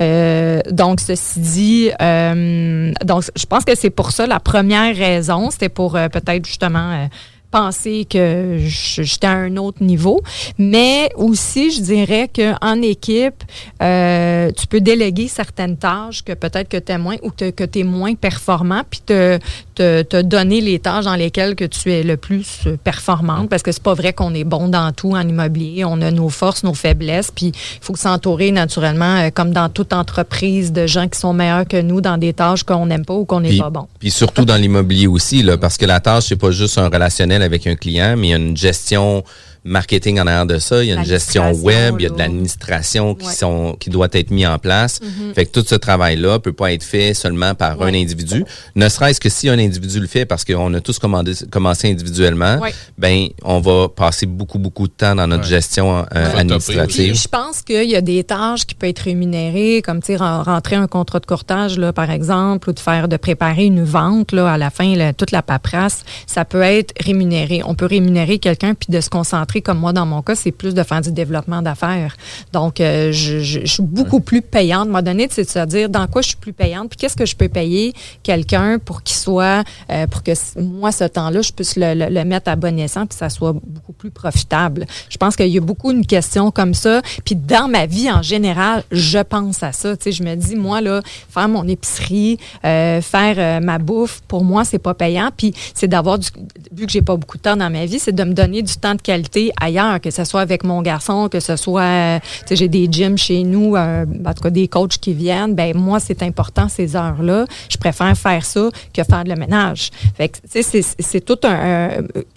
[0.00, 5.50] Euh, donc, ceci dit, euh, donc je pense que c'est pour ça la première raison,
[5.50, 7.08] c'était pour euh, peut-être justement
[7.50, 10.20] penser que j'étais à un autre niveau.
[10.58, 13.42] Mais aussi, je dirais qu'en équipe,
[13.82, 17.64] euh, tu peux déléguer certaines tâches que peut-être que tu es moins ou que, que
[17.64, 19.38] tu es moins performant, puis te,
[19.74, 23.72] te, te donner les tâches dans lesquelles que tu es le plus performante, parce que
[23.72, 25.84] c'est pas vrai qu'on est bon dans tout en immobilier.
[25.84, 29.92] On a nos forces, nos faiblesses, puis il faut s'entourer naturellement, euh, comme dans toute
[29.92, 33.24] entreprise, de gens qui sont meilleurs que nous dans des tâches qu'on n'aime pas ou
[33.24, 33.86] qu'on n'est pas bon.
[33.98, 37.37] puis surtout dans l'immobilier aussi, là, parce que la tâche, c'est pas juste un relationnel
[37.42, 39.24] avec un client, mais il y a une gestion
[39.68, 42.18] marketing en arrière de ça, il y a une gestion web, il y a de
[42.18, 42.24] là.
[42.24, 43.32] l'administration qui Ouais.
[43.32, 45.00] sont qui doit être mis en place.
[45.02, 45.34] Mhm.
[45.34, 48.44] Fait que tout ce travail-là peut pas être fait seulement par un individu.
[48.74, 52.58] Ne serait-ce que si un individu le fait, parce qu'on a tous commandé, commencé individuellement,
[52.58, 52.72] Ouais.
[52.98, 57.14] ben on va passer beaucoup beaucoup de temps dans notre gestion euh, Puis, administrative.
[57.14, 60.86] je pense qu'il y a des tâches qui peuvent être rémunérées, comme tu rentrer un
[60.86, 64.58] contrat de courtage, là, par exemple, ou de faire, de préparer une vente là, à
[64.58, 67.62] la fin, là, toute la paperasse, ça peut être rémunéré.
[67.64, 70.74] On peut rémunérer quelqu'un puis de se concentrer, comme moi dans mon cas, c'est plus
[70.74, 72.16] de faire du développement d'affaires.
[72.52, 74.82] Donc, euh, je, suis beaucoup plus payante.
[74.82, 77.26] À moment donné, c'est se dire dans quoi je suis plus payante, puis qu'est-ce que
[77.26, 77.92] je peux payer
[78.22, 82.56] quelqu'un pour qu'il soit, euh, pour que moi, ce temps-là, je puisse le, mettre à
[82.56, 84.86] bon escient puis ça soit beaucoup plus profitable.
[85.08, 87.00] Je pense qu'il y a beaucoup une question comme ça.
[87.24, 89.96] Puis dans ma vie en général, je pense à ça.
[89.96, 94.64] Tu je me dis, moi, là, faire mon épicerie, euh, faire ma bouffe, pour moi,
[94.64, 95.30] c'est pas payant.
[95.36, 96.28] Puis c'est d'avoir du,
[96.72, 98.74] vu que j'ai pas beaucoup de temps dans ma vie, c'est de me donner du
[98.76, 102.48] temps de qualité ailleurs, que ce soit avec mon garçon, que ce soit, euh, tu
[102.48, 105.54] sais, j'ai des gyms chez nous, euh, en tout cas des coachs qui viennent.
[105.54, 107.44] Ben moi, c'est important ces heures-là.
[107.70, 109.90] Je préfère faire ça que faire le ménage.
[110.16, 111.88] Fait que, tu sais, c'est- tout un.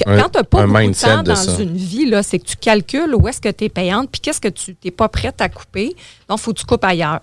[0.06, 2.56] quand t'as pas un beaucoup de temps de dans une vie, là, c'est que tu
[2.56, 5.50] calcules où est-ce que tu es payante, puis qu'est-ce que tu n'es pas prête à
[5.50, 5.96] couper.
[6.32, 7.20] Donc, faut que tu coupes ailleurs.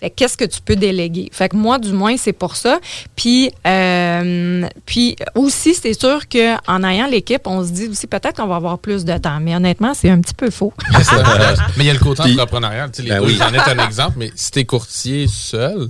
[0.00, 1.30] Fait que qu'est-ce que tu peux déléguer?
[1.32, 2.78] Fait que moi, du moins, c'est pour ça.
[3.16, 8.46] Puis, euh, puis aussi, c'est sûr qu'en ayant l'équipe, on se dit aussi peut-être qu'on
[8.46, 9.40] va avoir plus de temps.
[9.40, 10.74] Mais honnêtement, c'est un petit peu faux.
[11.78, 12.90] Mais il y a le côté entrepreneurial.
[12.92, 13.38] Tu sais, Ben oui.
[13.38, 15.88] J'en ai un exemple, mais si t'es courtier seul,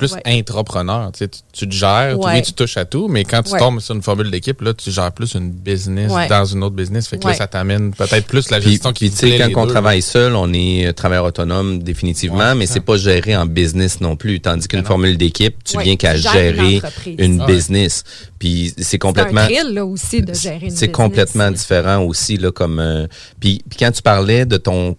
[0.00, 0.38] c'est plus Ouais.
[0.38, 1.10] intrapreneur.
[1.12, 2.34] Tu, sais, tu, tu te gères, Ouais.
[2.34, 3.58] oui, tu touches à tout, mais quand tu Ouais.
[3.58, 6.28] tombes sur une formule d'équipe, là, tu gères plus une business Ouais.
[6.28, 7.08] dans une autre business.
[7.08, 7.32] Fait que Ouais.
[7.32, 9.56] là, ça t'amène peut-être plus la Puis, gestion qui puis, tu sais, plaît quand les
[9.56, 12.96] on deux, travaille seul, on est euh, travailleur autonome définitivement, Ouais, mais c'est c'est pas
[12.96, 14.40] géré en business non plus.
[14.40, 17.16] Tandis qu'une formule d'équipe, tu Ouais, viens qu'à une gérer entreprise.
[17.18, 17.46] une ouais.
[17.46, 18.02] business.
[18.38, 22.36] Puis c'est C'est un complètement, thrill, là, aussi, de gérer une c'est complètement différent aussi
[22.36, 22.78] là comme.
[22.78, 23.06] euh,
[23.40, 24.96] puis, puis quand tu parlais de ton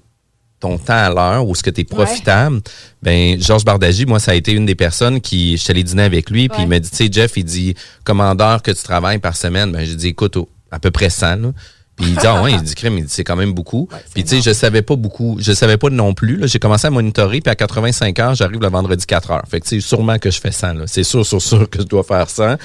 [0.65, 2.61] ton temps à l'heure ou ce que tu es profitable,
[3.03, 6.03] ben Georges Bardagy, moi ça a été une des personnes qui je suis allé dîner
[6.03, 9.19] avec lui puis il m'a dit tu sais Jeff, il dit commandeur que tu travailles
[9.19, 10.37] par semaine, ben j'ai dit écoute
[10.71, 11.49] à peu près 100 là.
[11.95, 13.87] Puis il dit ah ouais, il dit crème, il dit c'est quand même beaucoup.
[14.13, 16.87] puis tu sais je savais pas beaucoup, je savais pas non plus là, j'ai commencé
[16.87, 19.43] à monitorer puis à 85 heures, j'arrive le vendredi 4 heures.
[19.49, 21.79] Fait que tu sais sûrement que je fais 100 là, c'est sûr sûr sûr que
[21.79, 22.55] je dois faire 100.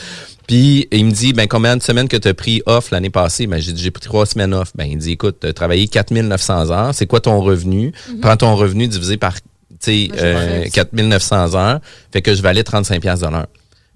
[0.49, 3.47] Puis il me dit ben combien de semaines que tu as pris off l'année passée?
[3.47, 4.73] Ben j'ai dit j'ai pris trois semaines off.
[4.75, 7.93] Ben il dit écoute, tu as travaillé 4900 heures, c'est quoi ton revenu?
[8.21, 9.41] Prends ton revenu divisé par tu
[9.81, 10.71] sais euh, fait.
[10.71, 11.81] 4900 heures,
[12.13, 13.47] fait que je valais 35 pièces de l'heure.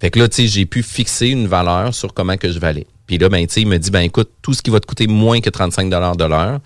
[0.01, 2.87] Fait que là tu sais j'ai pu fixer une valeur sur comment que je valais.
[3.07, 4.87] Puis là ben tu sais il me dit ben écoute, tout ce qui va te
[4.87, 6.61] coûter moins que 35 dollars de l'heure,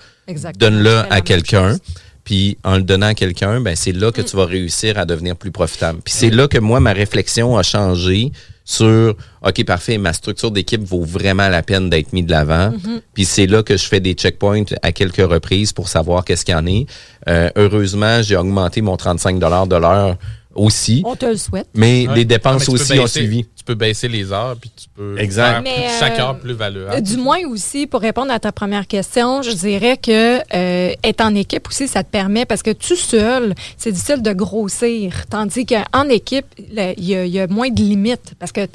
[0.56, 1.76] donne-le à quelqu'un.
[2.24, 5.34] Puis en le donnant à quelqu'un, ben c'est là que tu vas réussir à devenir
[5.34, 6.00] plus profitable.
[6.04, 8.32] Puis c'est là que moi ma réflexion a changé
[8.66, 12.72] sur OK, parfait, ma structure d'équipe vaut vraiment la peine d'être mis de l'avant.
[12.72, 13.00] Mhm.
[13.14, 16.54] Puis c'est là que je fais des checkpoints à quelques reprises pour savoir qu'est-ce qu'il
[16.54, 16.84] y en est.
[17.28, 20.18] Euh, heureusement, j'ai augmenté mon 35 de l'heure
[20.58, 21.02] aussi.
[21.04, 21.68] On te le souhaite.
[21.74, 22.14] Mais Ouais.
[22.16, 23.44] les Non, dépenses mais aussi ont suivi.
[23.56, 25.50] Tu peux baisser les heures, puis tu peux Exact.
[25.52, 27.02] faire Mais, plus- euh, chaque heure plus valuable.
[27.02, 31.34] Du moins aussi, pour répondre à ta première question, je dirais que euh, être en
[31.34, 35.12] équipe aussi, ça te permet, parce que tout seul, c'est difficile de grossir.
[35.30, 38.34] Tandis qu'en équipe, il y, a- il y a moins de limites.
[38.38, 38.66] Parce que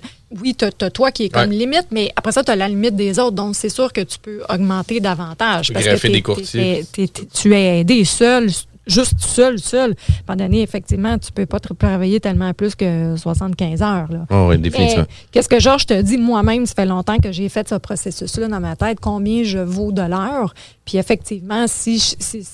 [0.42, 1.56] oui, tu as, toi qui est comme Ouais.
[1.56, 3.36] limite, mais après ça, tu as la limite des autres.
[3.36, 5.68] Donc, c'est sûr que tu peux augmenter davantage.
[5.68, 6.86] Tu peux parce que des courtiers.
[7.34, 8.50] tu es aidé seul
[8.88, 9.96] juste seul, seul.
[10.26, 14.12] Pendant l'année, effectivement, tu peux pas te travailler tellement plus que 75 heures.
[14.12, 14.26] Là.
[14.30, 15.06] Oh, oui, définitivement.
[15.08, 16.18] Mais Qu'est-ce que Georges te dit?
[16.18, 19.92] Moi-même, ça fait longtemps que j'ai fait ce processus-là dans ma tête, combien je vaux
[19.92, 20.54] de l'heure?
[20.86, 22.46] Puis effectivement, si je, si-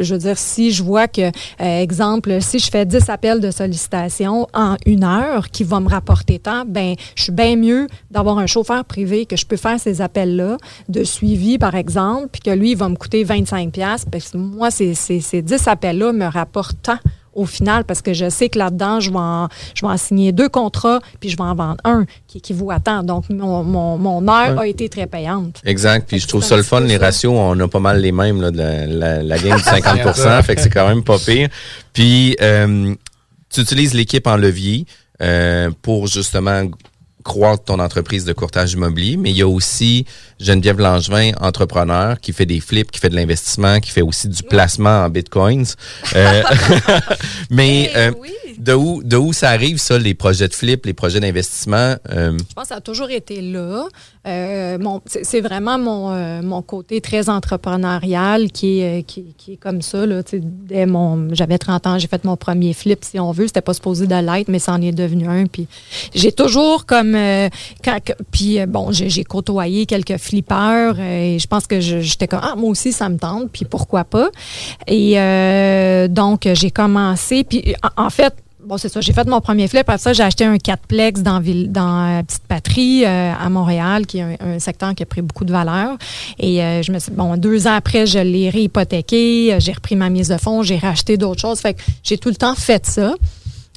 [0.00, 3.50] je veux dire, si je vois que, euh, exemple, si je fais 10 appels de
[3.50, 8.38] sollicitation en une heure qui va me rapporter tant, ben je suis bien mieux d'avoir
[8.38, 10.56] un chauffeur privé que je peux faire ces appels-là
[10.88, 14.36] de suivi, par exemple, puis que lui, il va me coûter 25 pièces parce que
[14.36, 16.98] moi, ces, ces, ces 10 appels-là me rapportent tant
[17.40, 20.32] au final, parce que je sais que là-dedans, je vais en, je vais en signer
[20.32, 23.02] deux contrats, puis je vais en vendre un qui équivaut à tant.
[23.02, 24.62] Donc, mon, mon, mon heure Ouais.
[24.62, 25.60] a été très payante.
[25.64, 26.06] Exact.
[26.08, 28.50] Puis je trouve ça le fun, les ratios, on a pas mal les mêmes, là,
[28.50, 31.48] de la, la, la game du 50% fait que c'est quand même pas pire.
[31.92, 32.94] Puis euh,
[33.52, 34.86] tu utilises l'équipe en levier
[35.22, 36.62] euh, pour justement
[37.24, 40.06] croître ton entreprise de courtage immobilier, mais il y a aussi
[40.38, 44.42] Geneviève Langevin, entrepreneur, qui fait des flips, qui fait de l'investissement, qui fait aussi du
[44.42, 45.66] placement en bitcoins.
[46.14, 46.42] Euh,
[47.50, 48.12] mais euh,
[48.60, 52.36] de où de où ça arrive ça, les projets de flip, les projets d'investissement euh,
[52.36, 53.86] Je pense que ça a toujours été là.
[54.26, 59.56] Euh, c'est vraiment mon, euh, mon côté très entrepreneurial qui est, euh, qui, qui est
[59.56, 60.04] comme ça.
[60.04, 63.46] Là, dès mon, j'avais 30 ans, j'ai fait mon premier flip, si on veut.
[63.46, 65.46] C'était pas supposé de l'être, mais ça en est devenu un.
[65.46, 65.66] Puis
[66.14, 67.14] j'ai toujours comme...
[67.14, 67.48] euh,
[67.82, 67.98] quand,
[68.30, 72.54] puis euh, bon, j'ai côtoyé quelques flippers euh, et je pense que j'étais comme, ah,
[72.56, 74.30] moi aussi, ça me tente, puis pourquoi pas.
[74.86, 75.14] Et
[76.08, 77.44] donc, j'ai commencé.
[77.44, 78.34] Puis en fait,
[78.70, 79.00] Bon, c'est ça.
[79.00, 79.80] J'ai fait mon premier flip.
[79.80, 84.06] Après ça, j'ai acheté un 4plex dans, Ville, dans euh, Petite Patrie euh, à Montréal,
[84.06, 85.98] qui est un, secteur qui a pris beaucoup de valeur.
[86.38, 89.56] Et euh, je me suis, bon, deux ans après, je l'ai réhypothéqué.
[89.58, 90.62] J'ai repris ma mise de fonds.
[90.62, 91.58] J'ai racheté d'autres choses.
[91.58, 93.14] Fait que j'ai tout le temps fait ça.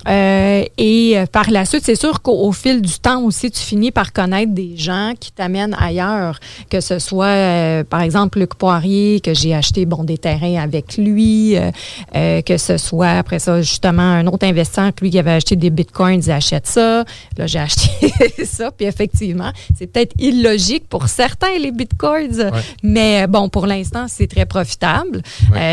[0.07, 3.61] Euh, et euh, par la suite, c'est sûr qu'au au fil du temps aussi, tu
[3.61, 8.55] finis par connaître des gens qui t'amènent ailleurs, que ce soit, euh, par exemple, Luc
[8.55, 13.61] Poirier, que j'ai acheté bon des terrains avec lui, euh, que ce soit après ça
[13.61, 17.05] justement un autre investisseur, que lui qui avait acheté des bitcoins, il achète ça.
[17.37, 22.51] Là, j'ai acheté ça, puis effectivement, c'est peut-être illogique pour certains les bitcoins,
[22.81, 25.21] mais bon, pour l'instant, c'est très profitable.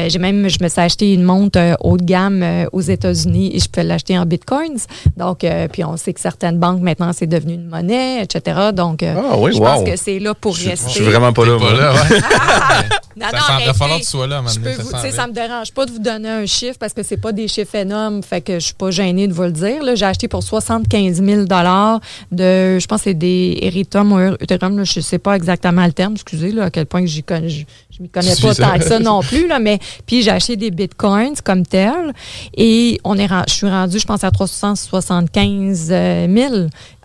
[0.08, 3.68] J'ai même, je me suis acheté une montre haut de gamme aux États-Unis et je
[3.68, 4.78] peux l'acheter en bitcoins.
[5.16, 8.70] Donc, euh, puis on sait que certaines banques maintenant c'est devenu une monnaie, etc.
[8.74, 9.64] Donc, euh, Ah oui, je wow.
[9.64, 10.88] pense que c'est là pour Je- rester.
[10.88, 11.72] je suis vraiment pas là, pas moi.
[11.72, 12.18] là, ouais.
[13.16, 15.10] Non, Ça non, falloir que tu sois là, Je peux ça vous- vient.
[15.10, 17.74] ça me dérange pas de vous donner un chiffre parce que c'est pas des chiffres
[17.74, 19.82] énormes, fait que je suis pas gênée de vous le dire.
[19.82, 19.94] là.
[19.94, 25.00] J'ai acheté pour 75 000 de, je pense que c'est des Ethereum ou Ethereum, je
[25.00, 27.66] sais pas exactement le terme, excusez là, à quel point que j'y connais,
[28.00, 30.70] je, m'y connais pas tant que ça non plus là, mais puis j'ai acheté des
[30.70, 32.12] bitcoins comme tel
[32.56, 36.54] et on est, je suis rendue, je pense à 375 000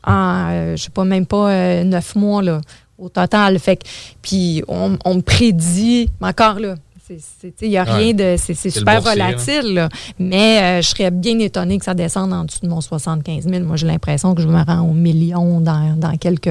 [0.08, 2.62] en, euh, je sais pas même pas euh, neuf mois là
[2.98, 3.60] au total.
[3.60, 3.84] Fait que,
[4.22, 6.76] puis on, on me prédit, mais encore là,
[7.62, 8.36] il n'y a rien de.
[8.38, 9.26] C'est super boursier, là.
[9.28, 9.90] volatile, là.
[10.18, 13.64] mais euh, je serais bien étonnée que ça descende en dessous de mon 75 000.
[13.64, 16.50] Moi, j'ai l'impression que je me rends au million dans, dans quelques.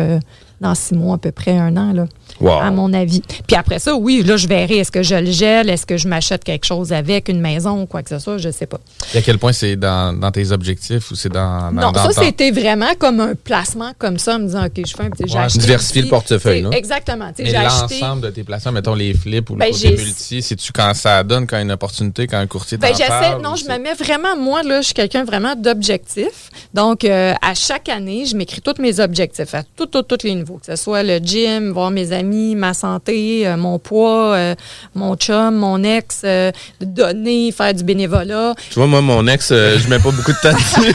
[0.61, 2.07] Dans six mois, à peu près un an, là,
[2.41, 2.53] Wow.
[2.61, 3.23] à mon avis.
[3.47, 4.79] Puis après ça, oui, là, je verrai.
[4.79, 5.69] Est-ce que je le gèle?
[5.71, 8.39] Est-ce que je m'achète quelque chose avec, une maison ou quoi que ce soit?
[8.39, 8.79] Je sais pas.
[9.15, 12.11] Et à quel point c'est dans, dans tes objectifs ou c'est dans, dans, Non, dans
[12.11, 15.11] ça, c'était vraiment comme un placement comme ça, en me disant, OK, je fais un
[15.11, 15.25] petit.
[15.33, 15.47] Ouais.
[15.49, 16.71] Diversifier le portefeuille, là.
[16.73, 17.31] Exactement.
[17.39, 20.93] Mais l'ensemble de tes placements, mettons les flips ou le Ben, j'ai- multi, c'est-tu quand
[20.95, 23.43] ça donne, quand une opportunité, quand un courtier Ben, j'essaie, parle?
[23.43, 26.51] non, je me mets vraiment, moi, là, je suis quelqu'un vraiment d'objectif.
[26.73, 30.35] Donc, euh, à chaque année, je m'écris tous mes objectifs à tous, tous, tous les
[30.45, 30.59] niveaux.
[30.59, 34.55] Que ce soit le gym, voir mes amis, ma santé, euh, mon poids, euh,
[34.95, 38.55] mon chum, mon ex, euh, donner, faire du bénévolat.
[38.71, 40.93] Tu vois, moi, mon ex, euh, je mets pas beaucoup de temps dessus.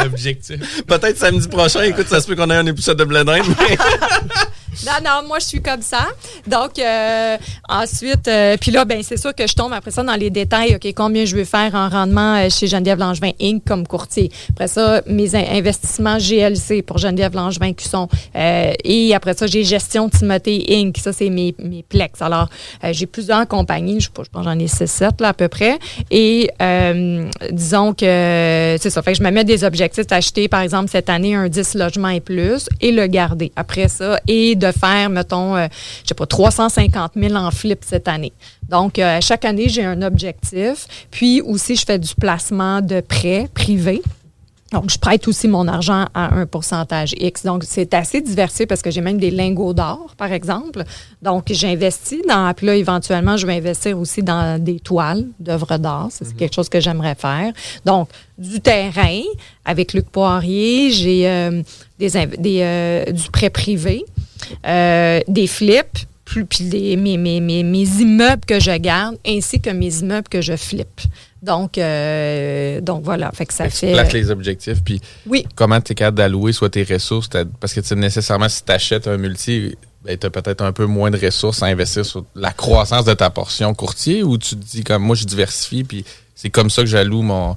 [0.02, 0.82] L'objectif.
[0.86, 3.76] Peut-être samedi prochain, écoute, ça se peut qu'on ait un épisode de Blend mais...
[4.86, 6.06] Non, non, moi, je suis comme ça.
[6.46, 7.36] Donc, euh,
[7.68, 10.74] ensuite, euh, puis là, ben, c'est sûr que je tombe après ça dans les détails.
[10.76, 13.62] OK, combien je veux faire en rendement euh, chez Geneviève Langevin Inc.
[13.66, 14.30] comme courtier.
[14.50, 18.08] Après ça, mes in- investissements GLC pour Geneviève Langevin qui sont.
[18.36, 20.96] euh, et après ça, j'ai Gestion Timothée Inc.
[20.98, 22.20] Ça, c'est mes, mes plex.
[22.22, 22.48] Alors,
[22.84, 24.00] euh, j'ai plusieurs compagnies.
[24.00, 25.78] Je je pense j'en ai 6-7 là, à peu près.
[26.10, 29.02] Et euh, disons que c'est ça.
[29.02, 32.08] Fait que je me mets des objectifs d'acheter, par exemple, cette année, un 10 logements
[32.08, 35.66] et plus et le garder après ça et de faire, mettons, euh,
[36.02, 38.32] je sais pas, 350 000 en flip cette année.
[38.68, 40.86] Donc, euh, chaque année, j'ai un objectif.
[41.10, 44.02] Puis aussi, je fais du placement de prêts privés.
[44.74, 47.44] Donc, je prête aussi mon argent à un pourcentage X.
[47.44, 50.82] Donc, c'est assez diversifié parce que j'ai même des lingots d'or, par exemple.
[51.22, 52.52] Donc, j'investis dans.
[52.54, 56.08] Puis là, éventuellement, je vais investir aussi dans des toiles d'œuvres d'art.
[56.10, 57.52] C'est quelque chose que j'aimerais faire.
[57.84, 59.20] Donc, du terrain
[59.64, 60.90] avec Luc Poirier.
[60.90, 61.62] J'ai euh,
[62.00, 64.04] des, des, euh, du prêt privé,
[64.66, 69.70] euh, des flips, plus, puis mes, mes, mes, mes immeubles que je garde, ainsi que
[69.70, 71.02] mes immeubles que je flippe.
[71.42, 73.30] Donc, euh, donc voilà.
[73.32, 74.12] Fait que ça Tu fait.
[74.14, 75.46] les objectifs, puis Oui.
[75.54, 77.28] comment tu es capable d'allouer soit tes ressources,
[77.60, 80.86] parce que tu nécessairement, si tu achètes un multi, ben, tu as peut-être un peu
[80.86, 84.64] moins de ressources à investir sur la croissance de ta portion courtier, ou tu te
[84.64, 87.54] dis comme moi, je diversifie, puis c'est comme ça que j'alloue mon,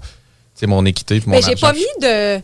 [0.63, 1.67] mon équité mon Mais j'ai argent.
[1.67, 2.41] pas mis de.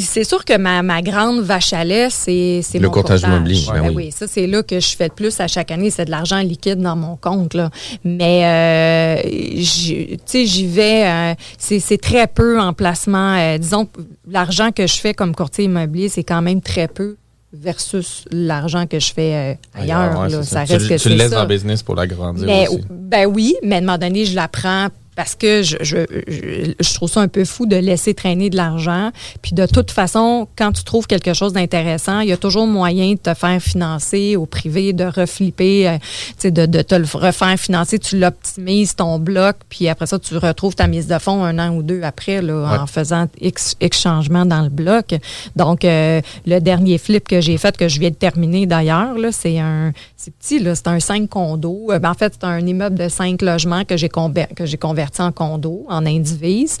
[0.00, 3.64] C'est sûr que ma, ma grande vache à lait, c'est c'est Le mon courtage immobilier,
[3.66, 3.94] ben Ben oui.
[3.96, 6.38] oui, ça c'est là que je fais le plus à chaque année, c'est de l'argent
[6.40, 7.70] liquide dans mon compte là.
[8.04, 13.36] Mais euh, tu sais, j'y vais, euh, c'est c'est très peu en placement.
[13.36, 13.88] euh, disons,
[14.28, 17.16] l'argent que je fais comme courtier immobilier, c'est quand même très peu
[17.52, 20.20] versus l'argent que je fais euh, ailleurs.
[20.20, 20.42] ouais, là.
[20.42, 21.42] Ça Tu, reste le- que tu le laisses ça.
[21.42, 22.80] le business pour l'agrandir aussi.
[22.90, 25.96] ben oui, mais à un moment donné, je la prends parce que je, je,
[26.28, 29.10] je, je trouve ça un peu fou de laisser traîner de l'argent.
[29.42, 33.12] Puis de toute façon, quand tu trouves quelque chose d'intéressant, il y a toujours moyen
[33.14, 37.06] de te faire financer au privé, de reflipper, euh, tu sais, de, de te le
[37.12, 37.98] refaire financer.
[37.98, 41.74] Tu l'optimises ton bloc, puis après ça, tu retrouves ta mise de fonds un an
[41.74, 42.78] ou deux après là, Ouais.
[42.78, 45.14] en faisant X, X changements dans le bloc.
[45.56, 49.32] Donc, euh, le dernier flip que j'ai fait, que je viens de terminer d'ailleurs, là,
[49.32, 51.88] c'est un c'est petit, là, c'est un 5 condos.
[51.92, 54.76] Euh, ben, en fait, c'est un immeuble de 5 logements que j'ai conver- que j'ai
[54.76, 56.78] converti en condo, en indivise.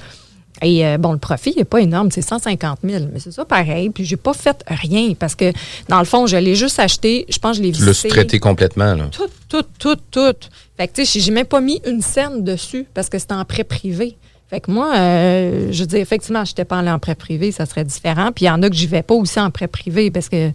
[0.62, 3.90] Et euh, bon, le profit n'est pas énorme, c'est 150 000, mais c'est ça pareil.
[3.90, 5.52] Puis j'ai pas fait rien parce que
[5.88, 7.26] dans le fond, je l'ai juste acheté.
[7.28, 8.08] Je pense que je l'ai Tu l'as visité.
[8.08, 9.08] traité complètement, là.
[9.12, 10.34] Tout, tout, tout, tout.
[10.78, 13.44] Fait que, tu sais, j'ai même pas mis une scène dessus parce que c'était en
[13.44, 14.16] prêt privé.
[14.48, 17.66] Fait que moi, euh, je dis effectivement, je n'étais pas allée en prêt privé, ça
[17.66, 18.30] serait différent.
[18.32, 20.52] Puis il y en a que j'y vais pas aussi en prêt privé parce que,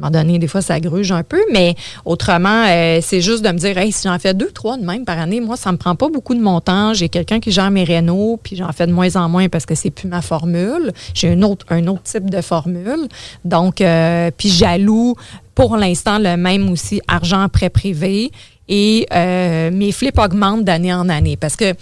[0.00, 1.40] à un moment donné, des fois, ça gruge un peu.
[1.52, 1.74] Mais
[2.04, 5.04] autrement, euh, c'est juste de me dire, hey, si j'en fais deux, trois de même
[5.04, 6.94] par année, moi, ça me prend pas beaucoup de montant.
[6.94, 9.74] J'ai quelqu'un qui gère mes rénaux, puis j'en fais de moins en moins parce que
[9.74, 10.92] c'est plus ma formule.
[11.14, 13.08] J'ai un autre, un autre type de formule.
[13.44, 15.16] Donc, euh, puis j'alloue
[15.54, 18.30] pour l'instant le même aussi argent prêt privé
[18.68, 21.74] et euh, mes flips augmentent d'année en année parce que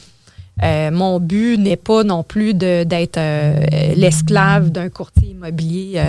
[0.63, 6.01] euh, mon but n'est pas non plus d'être euh, l'esclave d'un courtier immobilier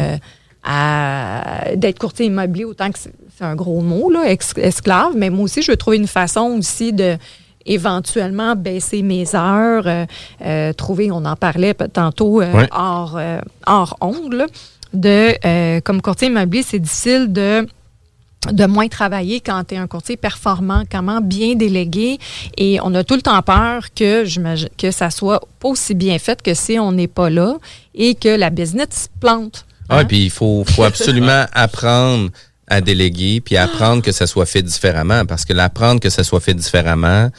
[0.70, 4.24] à d'être courtier immobilier autant que c'est un gros mot là
[4.58, 7.18] esclave mais moi aussi je veux trouver une façon aussi de
[7.66, 10.06] éventuellement baisser mes heures euh,
[10.46, 12.68] euh, trouver on en parlait tantôt euh, Ouais.
[12.72, 14.46] hors euh, hors ongle
[14.94, 17.68] de euh, comme courtier immobilier c'est difficile de
[18.52, 22.18] de moins travailler quand tu es un courtier performant, comment bien déléguer.
[22.56, 24.24] Et on a tout le temps peur que,
[24.78, 27.56] que ça soit pas aussi bien fait que si on n'est pas là
[27.96, 29.66] et que la business plante.
[29.90, 32.30] Ah, et puis il faut, faut absolument apprendre
[32.70, 36.42] à déléguer, puis apprendre que ça soit fait différemment, parce que l'apprendre que ça soit
[36.42, 37.30] fait différemment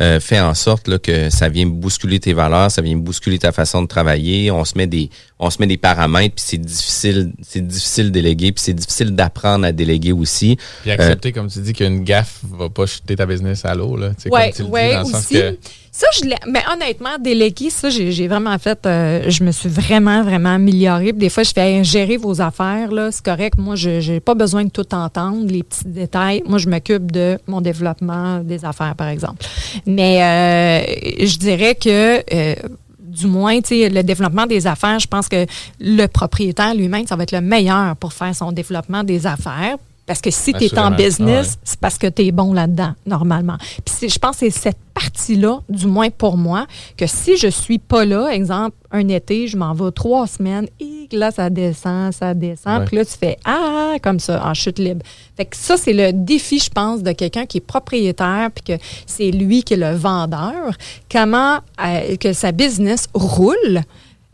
[0.00, 3.52] euh, fait en sorte là, que ça vient bousculer tes valeurs, ça vient bousculer ta
[3.52, 4.50] façon de travailler.
[4.50, 8.10] On se met des, on se met des paramètres, puis c'est difficile, c'est difficile de
[8.10, 10.56] déléguer, puis c'est difficile d'apprendre à déléguer aussi.
[10.80, 13.96] Puis Euh, accepter, comme tu dis, qu'une gaffe va pas jeter ta business à l'eau.
[13.98, 15.34] Là, Oui, comme tu le dis, ouais, dans le sens aussi.
[15.34, 15.58] que-
[15.94, 16.36] Ça, je l'ai.
[16.48, 18.86] Mais honnêtement, déléguer, ça, j'ai vraiment fait.
[18.86, 21.12] euh, je me suis vraiment, vraiment améliorée.
[21.12, 23.12] Des fois, je fais gérer vos affaires, là.
[23.12, 23.58] C'est correct.
[23.58, 26.42] Moi, je n'ai pas besoin de tout entendre, les petits détails.
[26.46, 29.44] Moi, je m'occupe de mon développement des affaires, par exemple.
[29.86, 32.22] Mais euh, je dirais que.
[32.34, 32.54] euh,
[32.98, 35.44] du moins, le développement des affaires, je pense que
[35.78, 39.76] le propriétaire lui-même, ça va être le meilleur pour faire son développement des affaires.
[40.04, 41.60] Parce que si tu es en business, Ah ouais.
[41.64, 43.56] c'est parce que tu es bon là-dedans, normalement.
[43.84, 47.78] Puis je pense que c'est cette partie-là, du moins pour moi, que si je suis
[47.78, 52.34] pas là, exemple, un été, je m'en vais trois semaines, et là, ça descend, ça
[52.34, 52.84] descend, Ouais.
[52.86, 55.02] puis là, tu fais Ah, comme ça, en chute libre.
[55.36, 58.82] Fait que ça, c'est le défi, je pense, de quelqu'un qui est propriétaire, puis que
[59.06, 60.72] c'est lui qui est le vendeur.
[61.10, 63.80] Comment euh, que sa business roule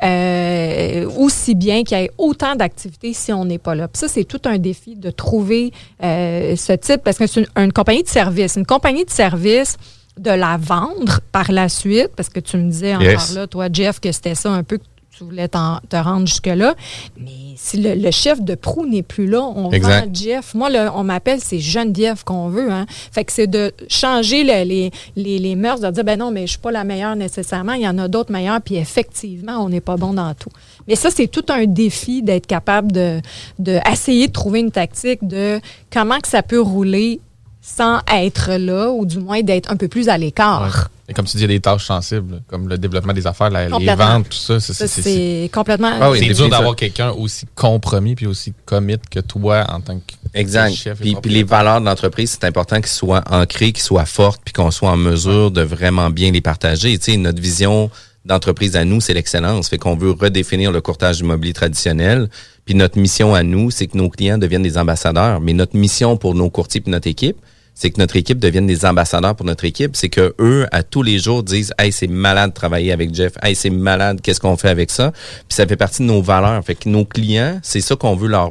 [0.03, 3.89] euh, aussi bien qu'il y ait autant d'activités si on n'est pas là.
[3.89, 5.73] Puis ça, c'est tout un défi de trouver
[6.03, 8.57] euh, ce type, parce que c'est une, une compagnie de service.
[8.57, 9.77] Une compagnie de service,
[10.19, 13.35] de la vendre par la suite, parce que tu me disais encore Yes.
[13.35, 14.85] là, toi, Jeff, que c'était ça un peu que
[15.19, 16.75] tu voulais te rendre jusque-là.
[17.19, 20.07] Mais si le, le chef de proue n'est plus là, on Exact.
[20.07, 20.55] vend Jeff.
[20.55, 22.71] Moi, le- on m'appelle, c'est Geneviève qu'on veut.
[22.71, 22.87] Hein.
[23.11, 26.43] Fait que c'est de changer le- les, les, les mœurs, de dire, ben non, mais
[26.43, 27.73] je suis pas la meilleure nécessairement.
[27.73, 30.51] Il y en a d'autres meilleures, puis effectivement, on n'est pas bon dans tout.
[30.87, 33.21] Mais ça, c'est tout un défi d'être capable de,
[33.59, 35.61] de essayer de trouver une tactique de
[35.93, 37.21] comment que ça peut rouler
[37.77, 40.89] sans être là, ou du moins d'être un peu plus à l'écart.
[41.09, 43.51] Et comme tu dis, il y a des tâches sensibles, comme le développement des affaires,
[43.51, 44.59] la- les ventes, tout ça.
[44.61, 45.93] c'est- Ça, c'est- c'est complètement.
[46.01, 49.81] Ah oui, c'est dur d'avoir ça- quelqu'un aussi compromis puis aussi commit que toi en
[49.81, 50.73] tant que Exact.
[50.75, 50.99] chef.
[51.01, 54.41] et Puis, puis les valeurs de l'entreprise, c'est important qu'ils soient ancrées, qu'ils soient fortes,
[54.45, 56.99] puis qu'on soit en mesure de vraiment bien les partager.
[56.99, 57.91] Tu sais, notre vision
[58.25, 59.69] d'entreprise à nous, c'est l'excellence.
[59.69, 62.29] Fait qu'on veut redéfinir le courtage immobilier traditionnel.
[62.67, 65.41] Puis notre mission à nous, c'est que nos clients deviennent des ambassadeurs.
[65.41, 67.37] Mais notre mission pour nos courtiers et notre équipe,
[67.79, 69.95] c'est que notre équipe devienne des ambassadeurs pour notre équipe.
[69.95, 73.35] C'est que eux, à tous les jours, disent Hey, c'est malade de travailler avec Jeff.
[73.41, 75.13] Hey, c'est malade, qu'est-ce qu'on fait avec ça?
[75.13, 76.61] Puis ça fait partie de nos valeurs.
[76.65, 78.51] Fait que nos clients, c'est ça qu'on veut leur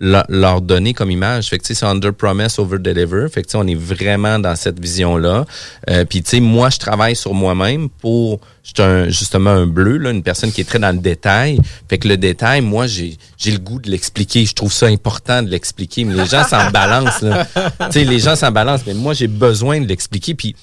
[0.00, 1.48] leur, leur donner comme image.
[1.50, 3.28] Fait que, tu sais, c'est under promise, over deliver.
[3.28, 5.44] Fait que, on est vraiment dans cette vision-là.
[5.90, 9.66] Euh, Puis, tu sais, moi, je travaille sur moi-même pour, je suis un- justement un
[9.66, 11.58] bleu, là, une personne qui est très dans le détail.
[11.88, 14.46] Fait que le détail, moi, j'ai j'ai le goût de l'expliquer.
[14.46, 16.04] Je trouve ça important de l'expliquer.
[16.04, 17.46] Mais les gens s'en balancent, là.
[17.54, 18.86] Tu sais, les gens s'en balancent.
[18.86, 20.34] Mais moi, j'ai besoin de l'expliquer.
[20.34, 20.56] Puis,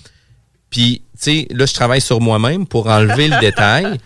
[0.69, 3.99] puis, tu sais, là, je travaille sur moi-même pour enlever le détail,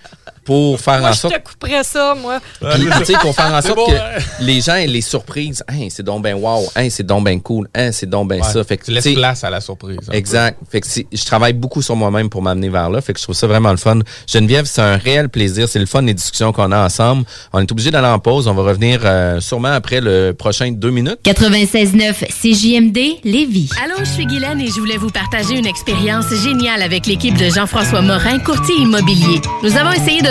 [0.44, 2.39] pour faire Moi, en je sorte te couperais ça, moi.
[2.60, 4.22] puis, tu sais, pour faire en sorte bon, que hein?
[4.39, 5.64] les gens aient les surprises.
[5.68, 6.64] Hein, c'est donc ben wow.
[6.76, 7.68] Hein, c'est donc ben cool.
[7.76, 8.64] Hein, c'est donc ben Ouais, ça.
[8.64, 9.98] Fait que, tu laisses place à la surprise.
[10.08, 10.16] peu.
[10.16, 10.58] Exact.
[10.70, 13.02] Fait que je travaille beaucoup sur moi-même pour m'amener vers là.
[13.02, 14.00] Fait que je trouve ça vraiment le fun.
[14.28, 15.68] Geneviève, c'est un réel plaisir.
[15.70, 17.26] C'est le fun les discussions qu'on a ensemble.
[17.54, 18.48] On est obligé d'aller en pause.
[18.48, 21.20] On va revenir euh, sûrement après le prochain deux minutes.
[21.24, 23.70] 96.9 CJMD Lévis.
[23.84, 27.50] Allô, je suis Guylaine et je voulais vous partager une expérience géniale avec l'équipe de
[27.50, 29.39] Jean-François Morin, courtier immobilier.
[29.64, 30.31] Nous avons essayé de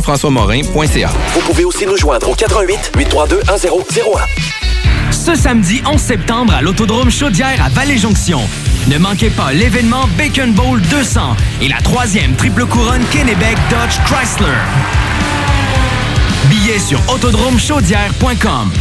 [0.01, 1.09] jean-françois-morin.ca.
[1.33, 5.11] Vous pouvez aussi nous joindre au 88 832 1001.
[5.11, 8.39] Ce samedi 11 septembre à l'Autodrome Chaudière à Vallée-Jonction.
[8.87, 14.57] Ne manquez pas l'événement Bacon Bowl 200 et la troisième triple couronne Kennebec Dodge Chrysler.
[16.49, 18.71] Billets sur autodromechaudière.com.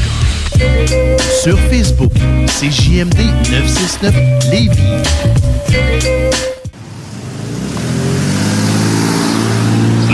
[1.42, 2.12] Sur Facebook,
[2.46, 3.18] c'est JMD
[3.50, 4.14] 969
[4.50, 4.80] Lévis.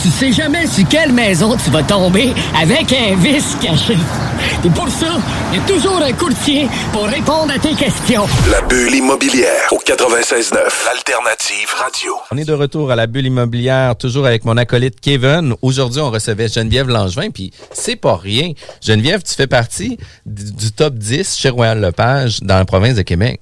[0.00, 3.96] Tu sais jamais sur quelle maison tu vas tomber avec un vice caché.
[4.64, 5.20] Et pour ça,
[5.52, 8.26] il y a toujours un courtier pour répondre à tes questions.
[8.50, 10.54] La bulle immobilière au 96.9,
[10.86, 12.14] l'alternative radio.
[12.30, 15.54] On est de retour à la bulle immobilière, toujours avec mon acolyte Kevin.
[15.62, 18.52] Aujourd'hui, on recevait Geneviève Langevin, puis c'est pas rien.
[18.80, 23.02] Geneviève, tu fais partie du, du top 10 chez Royal Lepage dans la province de
[23.02, 23.40] Québec.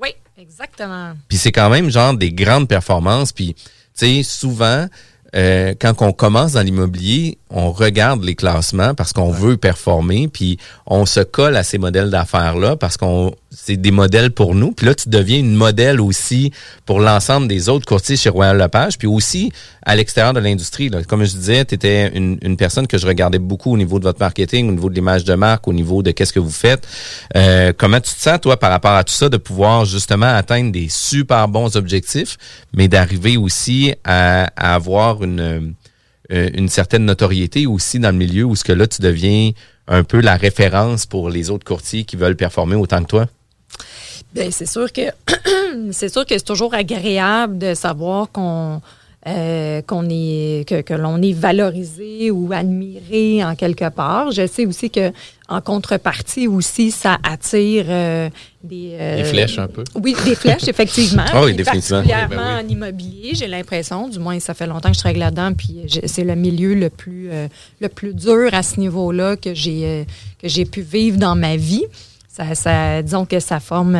[0.00, 1.12] Oui, exactement.
[1.28, 3.32] Puis c'est quand même genre des grandes performances.
[3.32, 3.62] Puis, tu
[3.94, 4.86] sais, souvent,
[5.34, 10.58] euh, quand on commence dans l'immobilier, on regarde les classements parce qu'on veut performer, puis
[10.86, 14.72] on se colle à ces modèles d'affaires-là parce qu'on c'est des modèles pour nous.
[14.72, 16.52] Puis là, tu deviens une modèle aussi
[16.86, 19.52] pour l'ensemble des autres courtiers chez Royal Lepage, puis aussi
[19.84, 20.90] à l'extérieur de l'industrie.
[21.06, 24.04] Comme je disais, tu étais une, une personne que je regardais beaucoup au niveau de
[24.04, 26.86] votre marketing, au niveau de l'image de marque, au niveau de qu'est-ce que vous faites.
[27.36, 30.72] Euh, comment tu te sens, toi, par rapport à tout ça, de pouvoir justement atteindre
[30.72, 32.38] des super bons objectifs,
[32.74, 35.74] mais d'arriver aussi à, à avoir une,
[36.32, 39.52] une certaine notoriété aussi dans le milieu où ce que là, tu deviens
[39.88, 43.26] un peu la référence pour les autres courtiers qui veulent performer autant que toi?
[44.34, 45.02] Bien, c'est sûr que
[45.92, 48.80] c'est sûr que c'est toujours agréable de savoir qu'on
[49.26, 54.32] euh, qu'on est que, que l'on est valorisé ou admiré en quelque part.
[54.32, 55.12] Je sais aussi que
[55.48, 58.28] en contrepartie aussi, ça attire euh,
[58.64, 59.84] des euh, Des flèches un peu.
[59.94, 61.24] Oui, des flèches effectivement.
[61.32, 61.98] Ah oui, définitivement.
[62.02, 64.08] Particulièrement Oui, ben en immobilier, j'ai l'impression.
[64.08, 66.90] Du moins, ça fait longtemps que je travaille là-dedans, puis je- c'est le milieu le
[66.90, 67.46] plus euh,
[67.80, 70.04] le plus dur à ce niveau-là que j'ai euh,
[70.40, 71.84] que j'ai pu vivre dans ma vie.
[72.28, 73.94] Ça, ça disons que ça forme.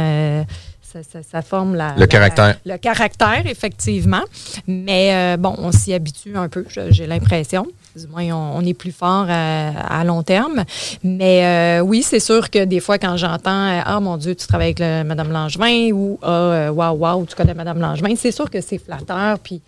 [0.97, 2.57] Euh, ça, ça- ça forme la, Le la- caractère.
[2.65, 4.23] le caractère, effectivement.
[4.67, 7.67] Mais euh, bon, on s'y habitue un peu, j'ai l'impression.
[7.97, 10.65] Du moins, on, on est plus fort à, à long terme.
[11.05, 11.45] Mais
[11.81, 14.69] euh, oui, c'est sûr que des fois, quand j'entends euh, Ah mon Dieu, tu travailles
[14.69, 18.49] avec le- Mme Langevin ou Ah, euh, waouh, waouh, tu connais Mme Langevin, c'est sûr
[18.51, 19.39] que c'est flatteur.
[19.41, 19.61] Puis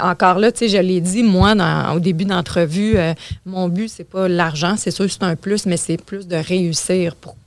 [0.00, 3.14] encore là, tu sais, je l'ai dit, moi, dans- au début d'entrevue, euh,
[3.44, 6.36] mon but, c'est pas l'argent, c'est sûr que c'est un plus, mais c'est plus de
[6.36, 7.41] réussir pour tu sais,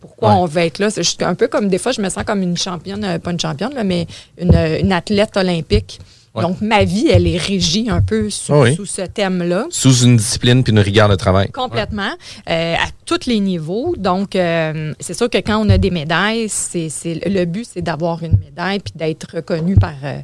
[0.00, 0.36] pourquoi Ouais.
[0.38, 0.90] on veut être là?
[0.90, 3.30] C'est juste un peu comme des fois, je me sens comme une championne, euh, pas
[3.32, 4.06] une championne, là, mais
[4.38, 6.00] une, une athlète olympique.
[6.34, 6.42] Ouais.
[6.42, 8.74] Donc, ma vie, elle est régie un peu sous, Ah oui.
[8.74, 9.66] sous ce thème-là.
[9.70, 11.48] Sous une discipline puis une rigueur de travail.
[11.52, 12.10] Complètement,
[12.50, 13.94] euh, à tous les niveaux.
[13.96, 17.82] Donc, euh, c'est sûr que quand on a des médailles, c'est, c'est- le but, c'est
[17.82, 20.18] d'avoir une médaille puis d'être reconnu par, euh,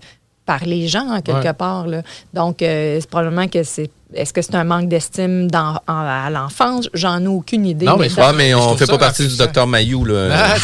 [0.47, 1.53] par les gens, en quelque Ouais.
[1.53, 1.87] part.
[1.87, 2.03] là.
[2.35, 3.89] Donc, c'est probablement que c'est.
[4.15, 6.89] Est-ce que c'est un manque d'estime à l'enfance?
[6.95, 7.87] J'en ai aucune idée.
[7.87, 10.29] Non, mais Ah, mais Je on trouve fait pas partie du docteur Mayou, là.
[10.33, 10.55] Ah,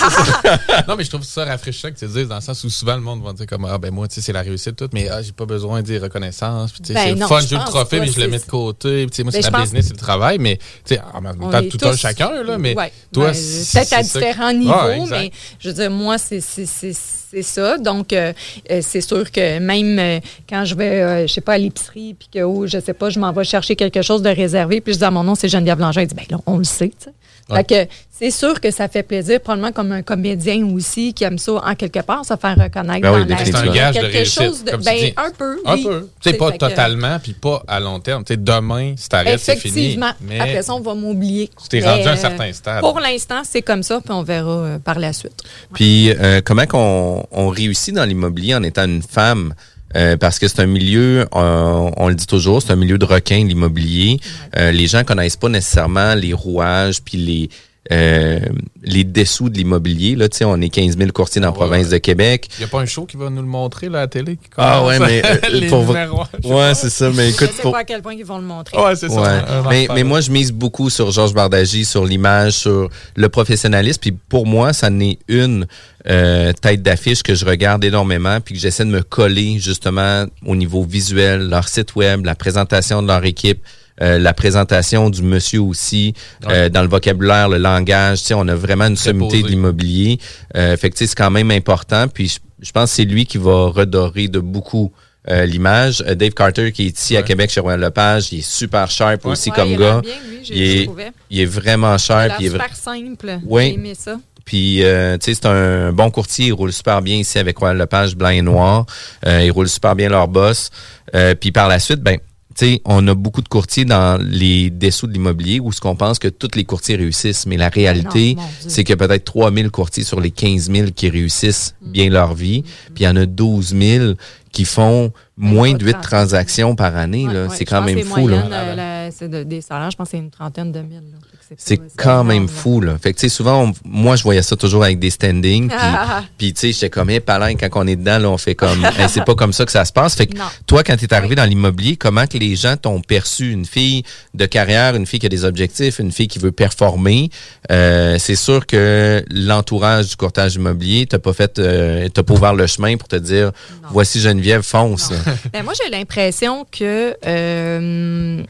[0.88, 3.00] non, mais je trouve ça rafraîchissant que tu dises dans le sens où souvent le
[3.02, 5.22] monde va dire comme ah ben moi tu sais c'est la réussite tout mais ah
[5.22, 7.56] j'ai pas besoin de dire reconnaissance puis tu sais Ben c'est le fun je j'ai
[7.56, 9.60] le trophée mais je le mets de côté puis tu sais moi Ben, c'est la
[9.60, 11.96] business c'est le travail mais tu sais en même On temps est tout tous- un
[11.96, 12.92] chacun là mais Ouais.
[13.12, 15.18] toi Ben, c'est- peut-être à différents niveaux, Ah, exact.
[15.18, 15.30] mais
[15.60, 17.76] je veux dire, moi, c'est c'est- c'est- c'est ça.
[17.78, 18.32] Donc, euh,
[18.70, 22.14] euh, c'est sûr que même euh, quand je vais, euh, je sais pas, à l'épicerie,
[22.18, 24.92] puis que, oh, je sais pas, je m'en vais chercher quelque chose de réservé, puis
[24.94, 26.88] je dis à mon nom, c'est Geneviève Langin, il dit, ben là, on le sait,
[26.88, 27.10] tu sais.
[27.48, 27.58] Ouais.
[27.58, 31.38] Fait que c'est sûr que ça fait plaisir, probablement comme un comédien aussi qui aime
[31.38, 34.12] ça en quelque part, se faire reconnaître Ben oui, dans la c'est un de quelque
[34.12, 35.12] réussite chose de, comme tu ben, dis.
[35.16, 35.84] un peu, un oui.
[35.84, 39.38] peu C'est pas que- totalement puis pas à long terme tu sais demain si t'arrêtes
[39.38, 40.10] c'est fini Effectivement.
[40.22, 41.48] mais Après ça, on va m'oublier.
[41.62, 44.24] tu t'es rendu à un euh, certain stade Pour l'instant, c'est comme ça, puis on
[44.24, 45.44] verra euh, par la suite.
[45.72, 49.54] Puis euh, comment qu'on on réussit dans l'immobilier en étant une femme?
[49.94, 53.04] Euh, parce que c'est un milieu, euh, on le dit toujours, c'est un milieu de
[53.04, 54.18] requins, l'immobilier.
[54.56, 57.50] Euh, les gens connaissent pas nécessairement les rouages puis les
[57.92, 58.40] euh,
[58.82, 60.16] les dessous de l'immobilier.
[60.16, 62.48] Là, tu sais, on est 15 000 courtiers dans la province de Québec.
[62.58, 64.36] il y a pas un show qui va nous le montrer là, à la télé
[64.36, 67.10] qui Ah ouais, commence mais euh, les pour je ouais, c'est ça.
[67.14, 68.76] Mais Je écoute, ne sais pour- pas à quel point ils vont le montrer.
[68.78, 69.20] Ouais, c'est ça.
[69.68, 69.86] Ouais.
[69.94, 74.00] Mais, moi, je mise beaucoup sur Georges Bardagy, sur l'image, sur le professionnalisme.
[74.00, 75.66] Puis pour moi, ça n'est une
[76.08, 80.54] euh, tête d'affiche que je regarde énormément, puis que j'essaie de me coller justement au
[80.56, 83.60] niveau visuel, leur site web, la présentation de leur équipe.
[84.02, 86.14] Euh, la présentation du monsieur aussi,
[86.48, 90.18] euh, dans le vocabulaire, le langage, tu sais, on a vraiment une sommité de l'immobilier.
[90.56, 92.06] Euh, fait que, tu sais, c'est quand même important.
[92.08, 94.92] Puis je, je pense que c'est lui qui va redorer de beaucoup
[95.28, 96.04] euh, l'image.
[96.06, 99.24] Euh, Dave Carter, qui est ici à Québec chez Royal Lepage, il est super sharp
[99.26, 100.00] aussi Ouais, comme il gars.
[100.00, 100.90] bien, lui, j'ai- il, est,
[101.30, 102.32] il est vraiment Il a sharp.
[102.40, 103.38] Il est super simple.
[103.44, 103.64] Oui.
[103.68, 104.18] J'ai aimé ça.
[104.44, 106.46] puis, euh, tu sais, c'est un bon courtier.
[106.46, 108.86] Il roule super bien ici avec Royal Lepage, blanc et noir.
[109.26, 110.70] Euh, il roule super bien leur boss.
[111.16, 112.18] Euh, puis par la suite, ben,
[112.64, 116.18] sais, on a beaucoup de courtiers dans les dessous de l'immobilier où ce qu'on pense
[116.18, 117.46] que tous les courtiers réussissent.
[117.46, 118.42] Mais la réalité, Dieu.
[118.68, 121.90] c'est qu'il y a peut-être 3000 courtiers sur les 15 000 qui réussissent Mm.
[121.90, 122.62] bien leur vie.
[122.94, 124.12] Puis il y en a 12 000
[124.52, 127.26] qui font moins de 8 transactions par année.
[127.28, 128.26] Ouais, c'est quand même que fou.
[128.28, 128.46] Là.
[128.50, 131.02] euh, c'est de- des salaires, je pense que c'est une trentaine de mille.
[131.12, 131.18] là.
[131.56, 132.96] C'est quand même fou, là.
[133.00, 135.68] Fait que, tu sais, souvent, on- moi, je voyais ça toujours avec des standings.
[135.76, 136.22] Puis, Ah.
[136.38, 138.84] puis, tu sais, j'étais comme, hey, palin, quand on est dedans, là, on fait comme,
[138.84, 140.14] Hey, c'est pas comme ça que ça se passe.
[140.16, 140.44] Fait que, Non.
[140.66, 143.52] toi, quand tu es arrivé dans l'immobilier, comment que les gens t'ont perçu?
[143.52, 144.02] Une fille
[144.34, 147.30] de carrière, une fille qui a des objectifs, une fille qui veut performer?
[147.70, 152.54] Euh, c'est sûr que l'entourage du courtage immobilier t'as pas fait, euh, t'as pas ouvert
[152.54, 153.52] le chemin pour te dire,
[153.90, 155.10] voici Geneviève, fonce.
[155.52, 158.42] Ben, moi, j'ai l'impression que, euh,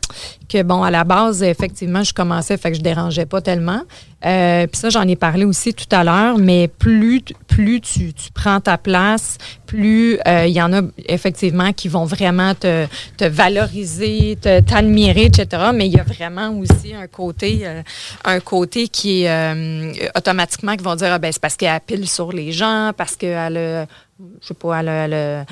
[0.49, 3.83] que, bon, à la base, effectivement, je commençais, fait que je dérangeais pas tellement.
[4.25, 8.61] Euh, Puis ça, j'en ai parlé aussi tout à l'heure, mais plus, plus tu, prends
[8.61, 12.87] ta place, plus euh, il y en a effectivement qui vont vraiment te,
[13.21, 15.71] valoriser, te- t'admirer, etc.
[15.75, 17.83] Mais il y a vraiment aussi un côté, euh,
[18.25, 22.33] un côté qui est automatiquement qui vont dire, ah, ben, c'est parce qu'elle pile sur
[22.33, 23.87] les gens, parce qu'elle a,
[24.41, 25.47] je sais pas, elle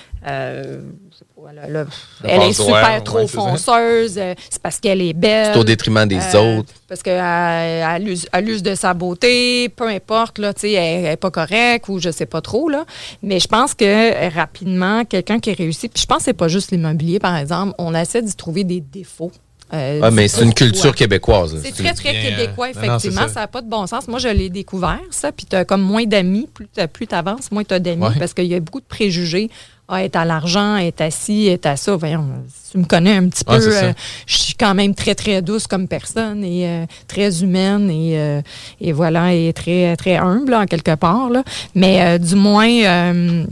[1.47, 1.85] euh,
[2.25, 5.51] elle est super trop ouais, fonceuse, euh, c'est parce qu'elle est belle.
[5.53, 6.73] C'est au détriment des Euh, autres.
[6.89, 11.31] Parce qu'elle elle use, elle use de sa beauté, peu importe, là, elle n'est pas
[11.31, 12.69] correcte ou je sais pas trop.
[12.69, 12.85] Là.
[13.23, 16.49] Mais je pense que euh, rapidement, quelqu'un qui réussit, puis je pense que c'est pas
[16.49, 19.33] juste l'immobilier, par exemple, on essaie d'y trouver des défauts.
[19.73, 21.59] Euh, Ah, mais c'est une culture québécoise.
[21.63, 23.29] C'est C'est très, très bien, québécois, non, non, effectivement.
[23.29, 23.41] ça.
[23.41, 24.07] n'a pas de bon sens.
[24.09, 25.33] Moi, je l'ai découvert, ça.
[25.33, 26.49] Puis tu as comme moins d'amis.
[26.93, 28.03] Plus tu avances, moins tu as d'amis.
[28.03, 28.19] Ouais.
[28.19, 29.51] Parce qu'il y a beaucoup de préjugés.
[29.89, 31.95] Ah, être à l'argent, être assis, être à ça.
[31.97, 33.53] Voyons, si tu me connais un petit peu.
[33.55, 33.93] euh,
[34.27, 38.41] je suis quand même très, très douce comme personne et euh, très humaine et, euh,
[38.81, 41.29] et voilà, et très, très humble, en quelque part.
[41.31, 41.43] Là.
[41.75, 43.45] Mais euh, du moins.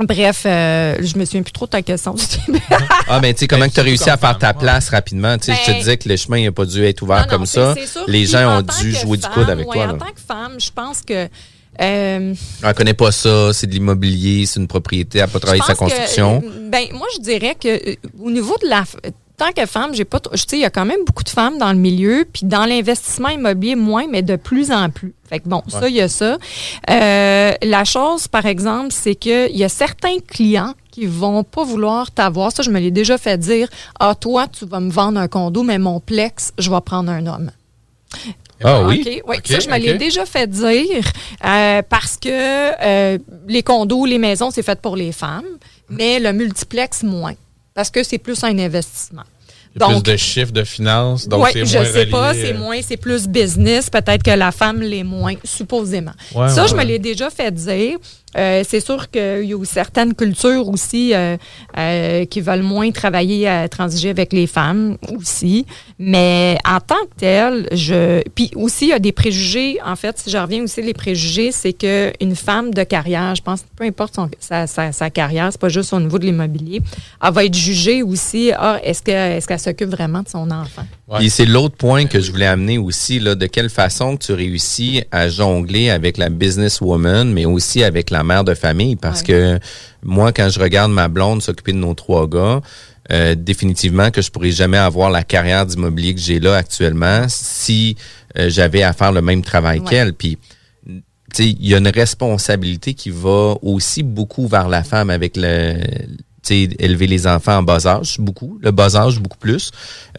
[0.00, 2.14] Bref, euh, je me souviens plus trop de ta question.
[3.08, 5.36] Ah, ben, tu sais, comment Ben, tu as réussi à faire ta place rapidement?
[5.38, 7.22] Tu sais, je te Ben- disais que le chemin n'a pas dû être ouvert Non,
[7.24, 7.74] non, comme c'est- ça.
[7.86, 8.04] sûr.
[8.06, 9.84] Les gens en ont dû jouer du coude avec ouais, toi.
[9.84, 9.98] En là.
[9.98, 11.28] tant que femme, je pense que.
[11.80, 15.62] euh, Elle connaît pas ça, c'est de l'immobilier, c'est une propriété, elle n'a pas travaillé
[15.66, 16.42] sa que, construction.
[16.44, 18.84] euh, ben, moi, je dirais que euh, au niveau de la.
[19.38, 20.18] Tant que femme, j'ai pas.
[20.20, 22.44] trop- Je sais, il y a quand même beaucoup de femmes dans le milieu, puis
[22.44, 25.14] dans l'investissement immobilier, moins, mais de plus en plus.
[25.28, 26.38] Fait que bon, ça, il y a ça.
[26.90, 32.10] Euh, la chose, par exemple, c'est qu'il y a certains clients qui vont pas vouloir
[32.10, 32.50] t'avoir.
[32.50, 33.68] Ça, je me l'ai déjà fait dire.
[34.00, 37.24] Ah, toi, tu vas me vendre un condo, mais mon plex, je vais prendre un
[37.26, 37.50] homme.
[38.64, 39.02] Ah oui?
[39.06, 39.36] OK, oui.
[39.38, 41.04] OK, ça, je me l'ai déjà fait dire
[41.44, 45.44] euh, parce que euh, les condos, les maisons, c'est fait pour les femmes,
[45.88, 47.34] mais le multiplex, moins.
[47.78, 49.22] Parce que c'est plus un investissement.
[49.80, 52.82] A plus de chiffres de finances, donc ouais, c'est je moins sais pas, c'est moins,
[52.82, 53.88] c'est plus business.
[53.88, 56.10] Peut-être que la femme l'est moins, supposément.
[56.34, 57.98] Ouais, ça, ouais, je me l'ai déjà fait dire.
[58.36, 61.36] Euh, c'est sûr qu'il y a certaines cultures aussi euh,
[61.78, 65.64] euh, qui veulent moins travailler à transiger avec les femmes aussi.
[65.98, 68.22] Mais en tant que tel, je.
[68.34, 69.78] Puis aussi, il y a des préjugés.
[69.84, 73.64] En fait, si je reviens aussi les préjugés, c'est qu'une femme de carrière, je pense,
[73.76, 76.82] peu importe sa, sa, carrière, c'est pas juste au niveau de l'immobilier,
[77.22, 78.52] elle va être jugée aussi.
[78.56, 80.84] Ah, est-ce que est-ce qu'elle s'occupe vraiment de son enfant?
[81.16, 85.02] Puis c'est l'autre point que je voulais amener aussi, là, de quelle façon tu réussis
[85.10, 88.96] à jongler avec la businesswoman, mais aussi avec la mère de famille.
[88.96, 89.58] Parce que
[90.02, 92.60] moi, quand je regarde ma blonde s'occuper de nos trois gars,
[93.10, 97.96] euh, définitivement que je pourrais jamais avoir la carrière d'immobilier que j'ai là actuellement si
[98.38, 99.86] euh, j'avais à faire le même travail Ouais.
[99.88, 100.12] qu'elle.
[100.12, 100.36] Puis
[100.84, 101.02] tu
[101.32, 105.74] sais, il y a une responsabilité qui va aussi beaucoup vers la femme avec le
[106.42, 109.70] tu sais, élever les enfants en bas âge, beaucoup, le bas âge, beaucoup plus.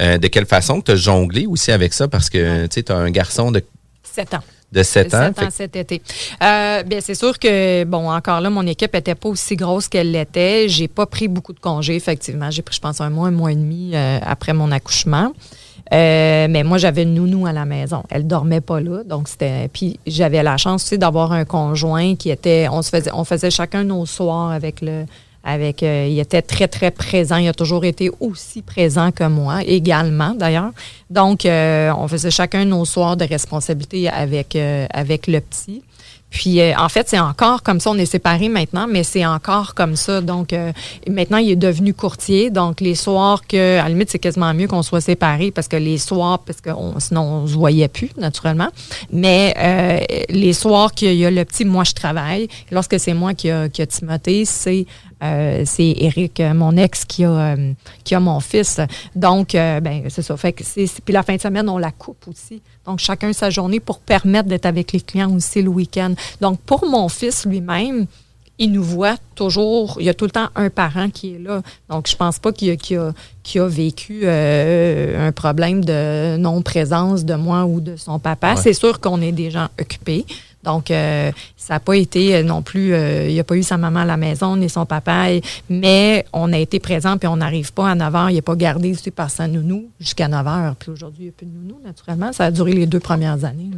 [0.02, 2.08] Euh, de quelle façon tu as jonglé aussi avec ça?
[2.08, 3.64] Parce que tu as un garçon de,
[4.04, 4.44] Sept ans.
[4.72, 5.32] De 7 ans.
[5.36, 6.02] Sept ans cet été.
[6.44, 10.12] Euh, bien, c'est sûr que, bon, encore là, mon équipe était pas aussi grosse qu'elle
[10.12, 10.70] l'était.
[10.70, 12.52] J'ai pas pris beaucoup de congés, effectivement.
[12.52, 15.34] J'ai pris, je pense, un mois, un mois et demi euh, après mon accouchement.
[15.92, 18.04] Euh, mais moi, j'avais une nounou à la maison.
[18.10, 19.70] Elle dormait pas là, donc c'était.
[19.74, 22.68] Puis j'avais la chance aussi d'avoir un conjoint qui était.
[22.72, 25.06] On se faisait, on faisait chacun nos soirs avec le.
[25.44, 27.38] Avec, euh, il était très très présent.
[27.38, 30.72] Il a toujours été aussi présent que moi, également d'ailleurs.
[31.10, 35.82] Donc, euh, on faisait chacun nos soirs de responsabilité avec euh, avec le petit.
[36.30, 37.90] Puis, euh, en fait, c'est encore comme ça.
[37.90, 40.22] On est séparés maintenant, mais c'est encore comme ça.
[40.22, 40.72] Donc, euh,
[41.10, 42.52] maintenant, il est devenu courtier.
[42.52, 45.78] Donc, les soirs que, à la limite, c'est quasiment mieux qu'on soit séparés parce que
[45.78, 48.68] les soirs, parce que on- sinon, on se voyait plus, naturellement.
[49.12, 52.48] Mais euh, les soirs qu'il y a le petit, moi, je travaille.
[52.72, 54.86] Lorsque c'est moi qui a, qui a Timothée, c'est
[55.24, 58.80] euh, c'est Eric, euh, mon ex, qui a, euh, qui a mon fils.
[59.16, 60.36] Donc, euh, ben, c'est ça.
[60.38, 62.62] Fait que c'est, puis la fin de semaine, on la coupe aussi.
[62.86, 66.14] Donc, chacun sa journée pour permettre d'être avec les clients aussi le week-end.
[66.42, 68.06] Donc, pour mon fils lui-même,
[68.62, 71.62] il nous voit toujours, il y a tout le temps un parent qui est là.
[71.90, 76.36] Donc, je pense pas qu'il a, qu'il a, qu'il a vécu euh, un problème de
[76.38, 78.56] non-présence de moi ou de son papa.
[78.56, 78.62] Ouais.
[78.62, 80.26] C'est sûr qu'on est des gens occupés.
[80.64, 83.64] Donc, euh, ça n'a pas été euh, non plus, euh, il n'y a pas eu
[83.64, 85.28] sa maman à la maison ni son papa,
[85.70, 88.30] mais on a été présent puis on n'arrive pas à 9 h.
[88.32, 90.76] Il n'est pas gardé aussi par sa nounou jusqu'à 9 h.
[90.76, 92.34] Puis aujourd'hui, il n'y a plus de nounou, naturellement.
[92.34, 93.70] Ça a duré les deux premières années.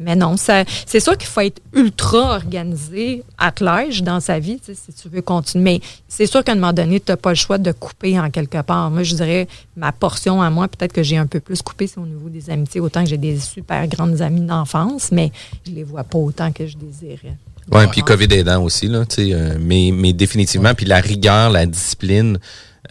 [0.00, 4.92] Mais non, ça, c'est sûr qu'il faut être ultra organisé, attelage dans sa vie, si
[4.94, 5.62] tu veux continuer.
[5.62, 8.30] Mais c'est sûr qu'à un moment donné, tu n'as pas le choix de couper en
[8.30, 8.90] quelque part.
[8.90, 9.46] Moi, je dirais,
[9.76, 12.48] ma portion à moi, peut-être que j'ai un peu plus coupé, c'est au niveau des
[12.48, 12.80] amitiés.
[12.80, 15.30] Autant que j'ai des super grandes amies d'enfance, mais
[15.66, 17.36] je les vois pas autant que je désirais.
[17.70, 21.50] Ouais, puis COVID aidant aussi, là, tu sais, euh, mais, mais définitivement, puis la rigueur,
[21.50, 22.38] la discipline,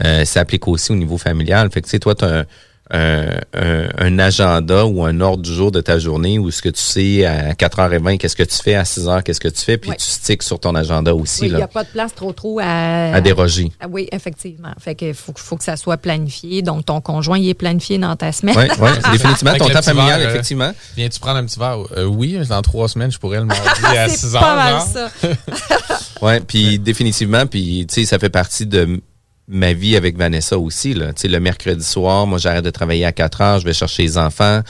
[0.06, 1.70] euh, s'applique aussi au niveau familial.
[1.72, 2.46] Fait que, tu sais, toi, tu as
[2.92, 6.62] un, un, un- un agenda ou un ordre du jour de ta journée où ce
[6.62, 9.78] que tu sais à 4h20, qu'est-ce que tu fais, à 6h, qu'est-ce que tu fais,
[9.78, 12.34] puis tu sticks sur ton agenda aussi, Oui, il n'y a pas de place trop
[12.34, 13.72] trop à, à déroger.
[13.80, 14.72] Ah oui, effectivement.
[14.80, 16.62] Fait que faut, faut que ça soit planifié.
[16.62, 18.56] Donc, ton conjoint, il est planifié dans ta semaine.
[18.58, 20.72] Oui, ouais, définitivement, Avec ton temps familial, verre, euh, effectivement.
[20.98, 21.78] Viens-tu prendre un petit verre?
[21.98, 23.68] Euh, oui, dans trois semaines, je pourrais le mardi
[23.98, 24.56] à C'est 6 pas heures.
[24.56, 24.88] mal genre.
[24.88, 25.10] ça.
[26.22, 29.00] Ouais, puis définitivement, puis tu sais, ça fait partie de
[29.50, 30.94] ma vie avec Vanessa aussi.
[30.94, 31.12] Là.
[31.24, 34.62] Le mercredi soir, moi, j'arrête de travailler à 4 heures, je vais chercher les enfants.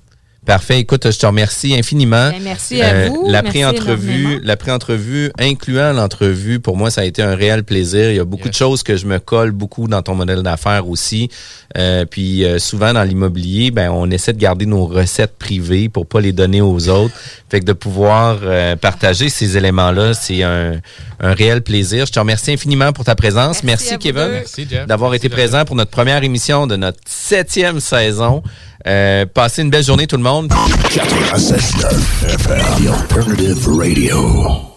[0.47, 0.79] Parfait.
[0.79, 2.29] Écoute, je te remercie infiniment.
[2.29, 3.27] Bien, merci à Euh, vous.
[3.29, 8.09] La pré-entrevue, la pré-entrevue, incluant l'entrevue, pour moi, ça a été un réel plaisir.
[8.11, 10.87] Il y a beaucoup de choses que je me colle beaucoup dans ton modèle d'affaires
[10.87, 11.29] aussi.
[11.77, 16.05] Euh, puis euh, souvent dans l'immobilier, ben on essaie de garder nos recettes privées pour
[16.07, 17.13] pas les donner aux autres.
[17.49, 20.79] Fait que de pouvoir euh, partager ces éléments-là, c'est un,
[21.19, 22.05] un réel plaisir.
[22.05, 23.63] Je te remercie infiniment pour ta présence.
[23.63, 24.29] Merci, Kevin.
[24.31, 24.87] Merci, Jeff.
[24.87, 28.43] d'avoir été présent pour notre première émission de notre septième saison.
[28.85, 30.51] Euh, passez une belle journée tout le monde.
[30.51, 34.76] 96.9 FM, The Alternative Radio.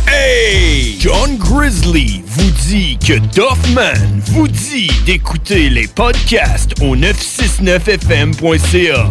[0.23, 0.97] Hey!
[0.99, 9.09] John Grizzly vous dit que Doffman vous dit d'écouter les podcasts au 969fm.ca.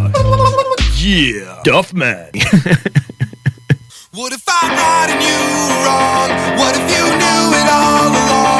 [1.03, 1.61] Yeah!
[1.65, 2.31] Doffman!
[4.13, 5.37] What if I'm right and you
[5.85, 6.31] wrong?
[6.59, 8.60] What if you knew it all along?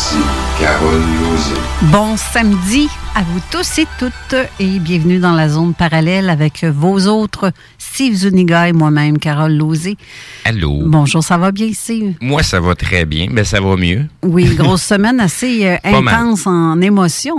[0.00, 0.16] Voici
[0.58, 1.60] Carole Lozé.
[1.92, 7.06] Bon samedi à vous tous et toutes et bienvenue dans la zone parallèle avec vos
[7.06, 9.98] autres Steve Zuniga et moi-même, Carole Lozé.
[10.46, 10.84] Allô?
[10.86, 12.14] Bonjour, ça va bien, Steve?
[12.22, 14.06] Moi, ça va très bien, mais ça va mieux.
[14.22, 17.36] Oui, grosse semaine assez euh, intense en émotion.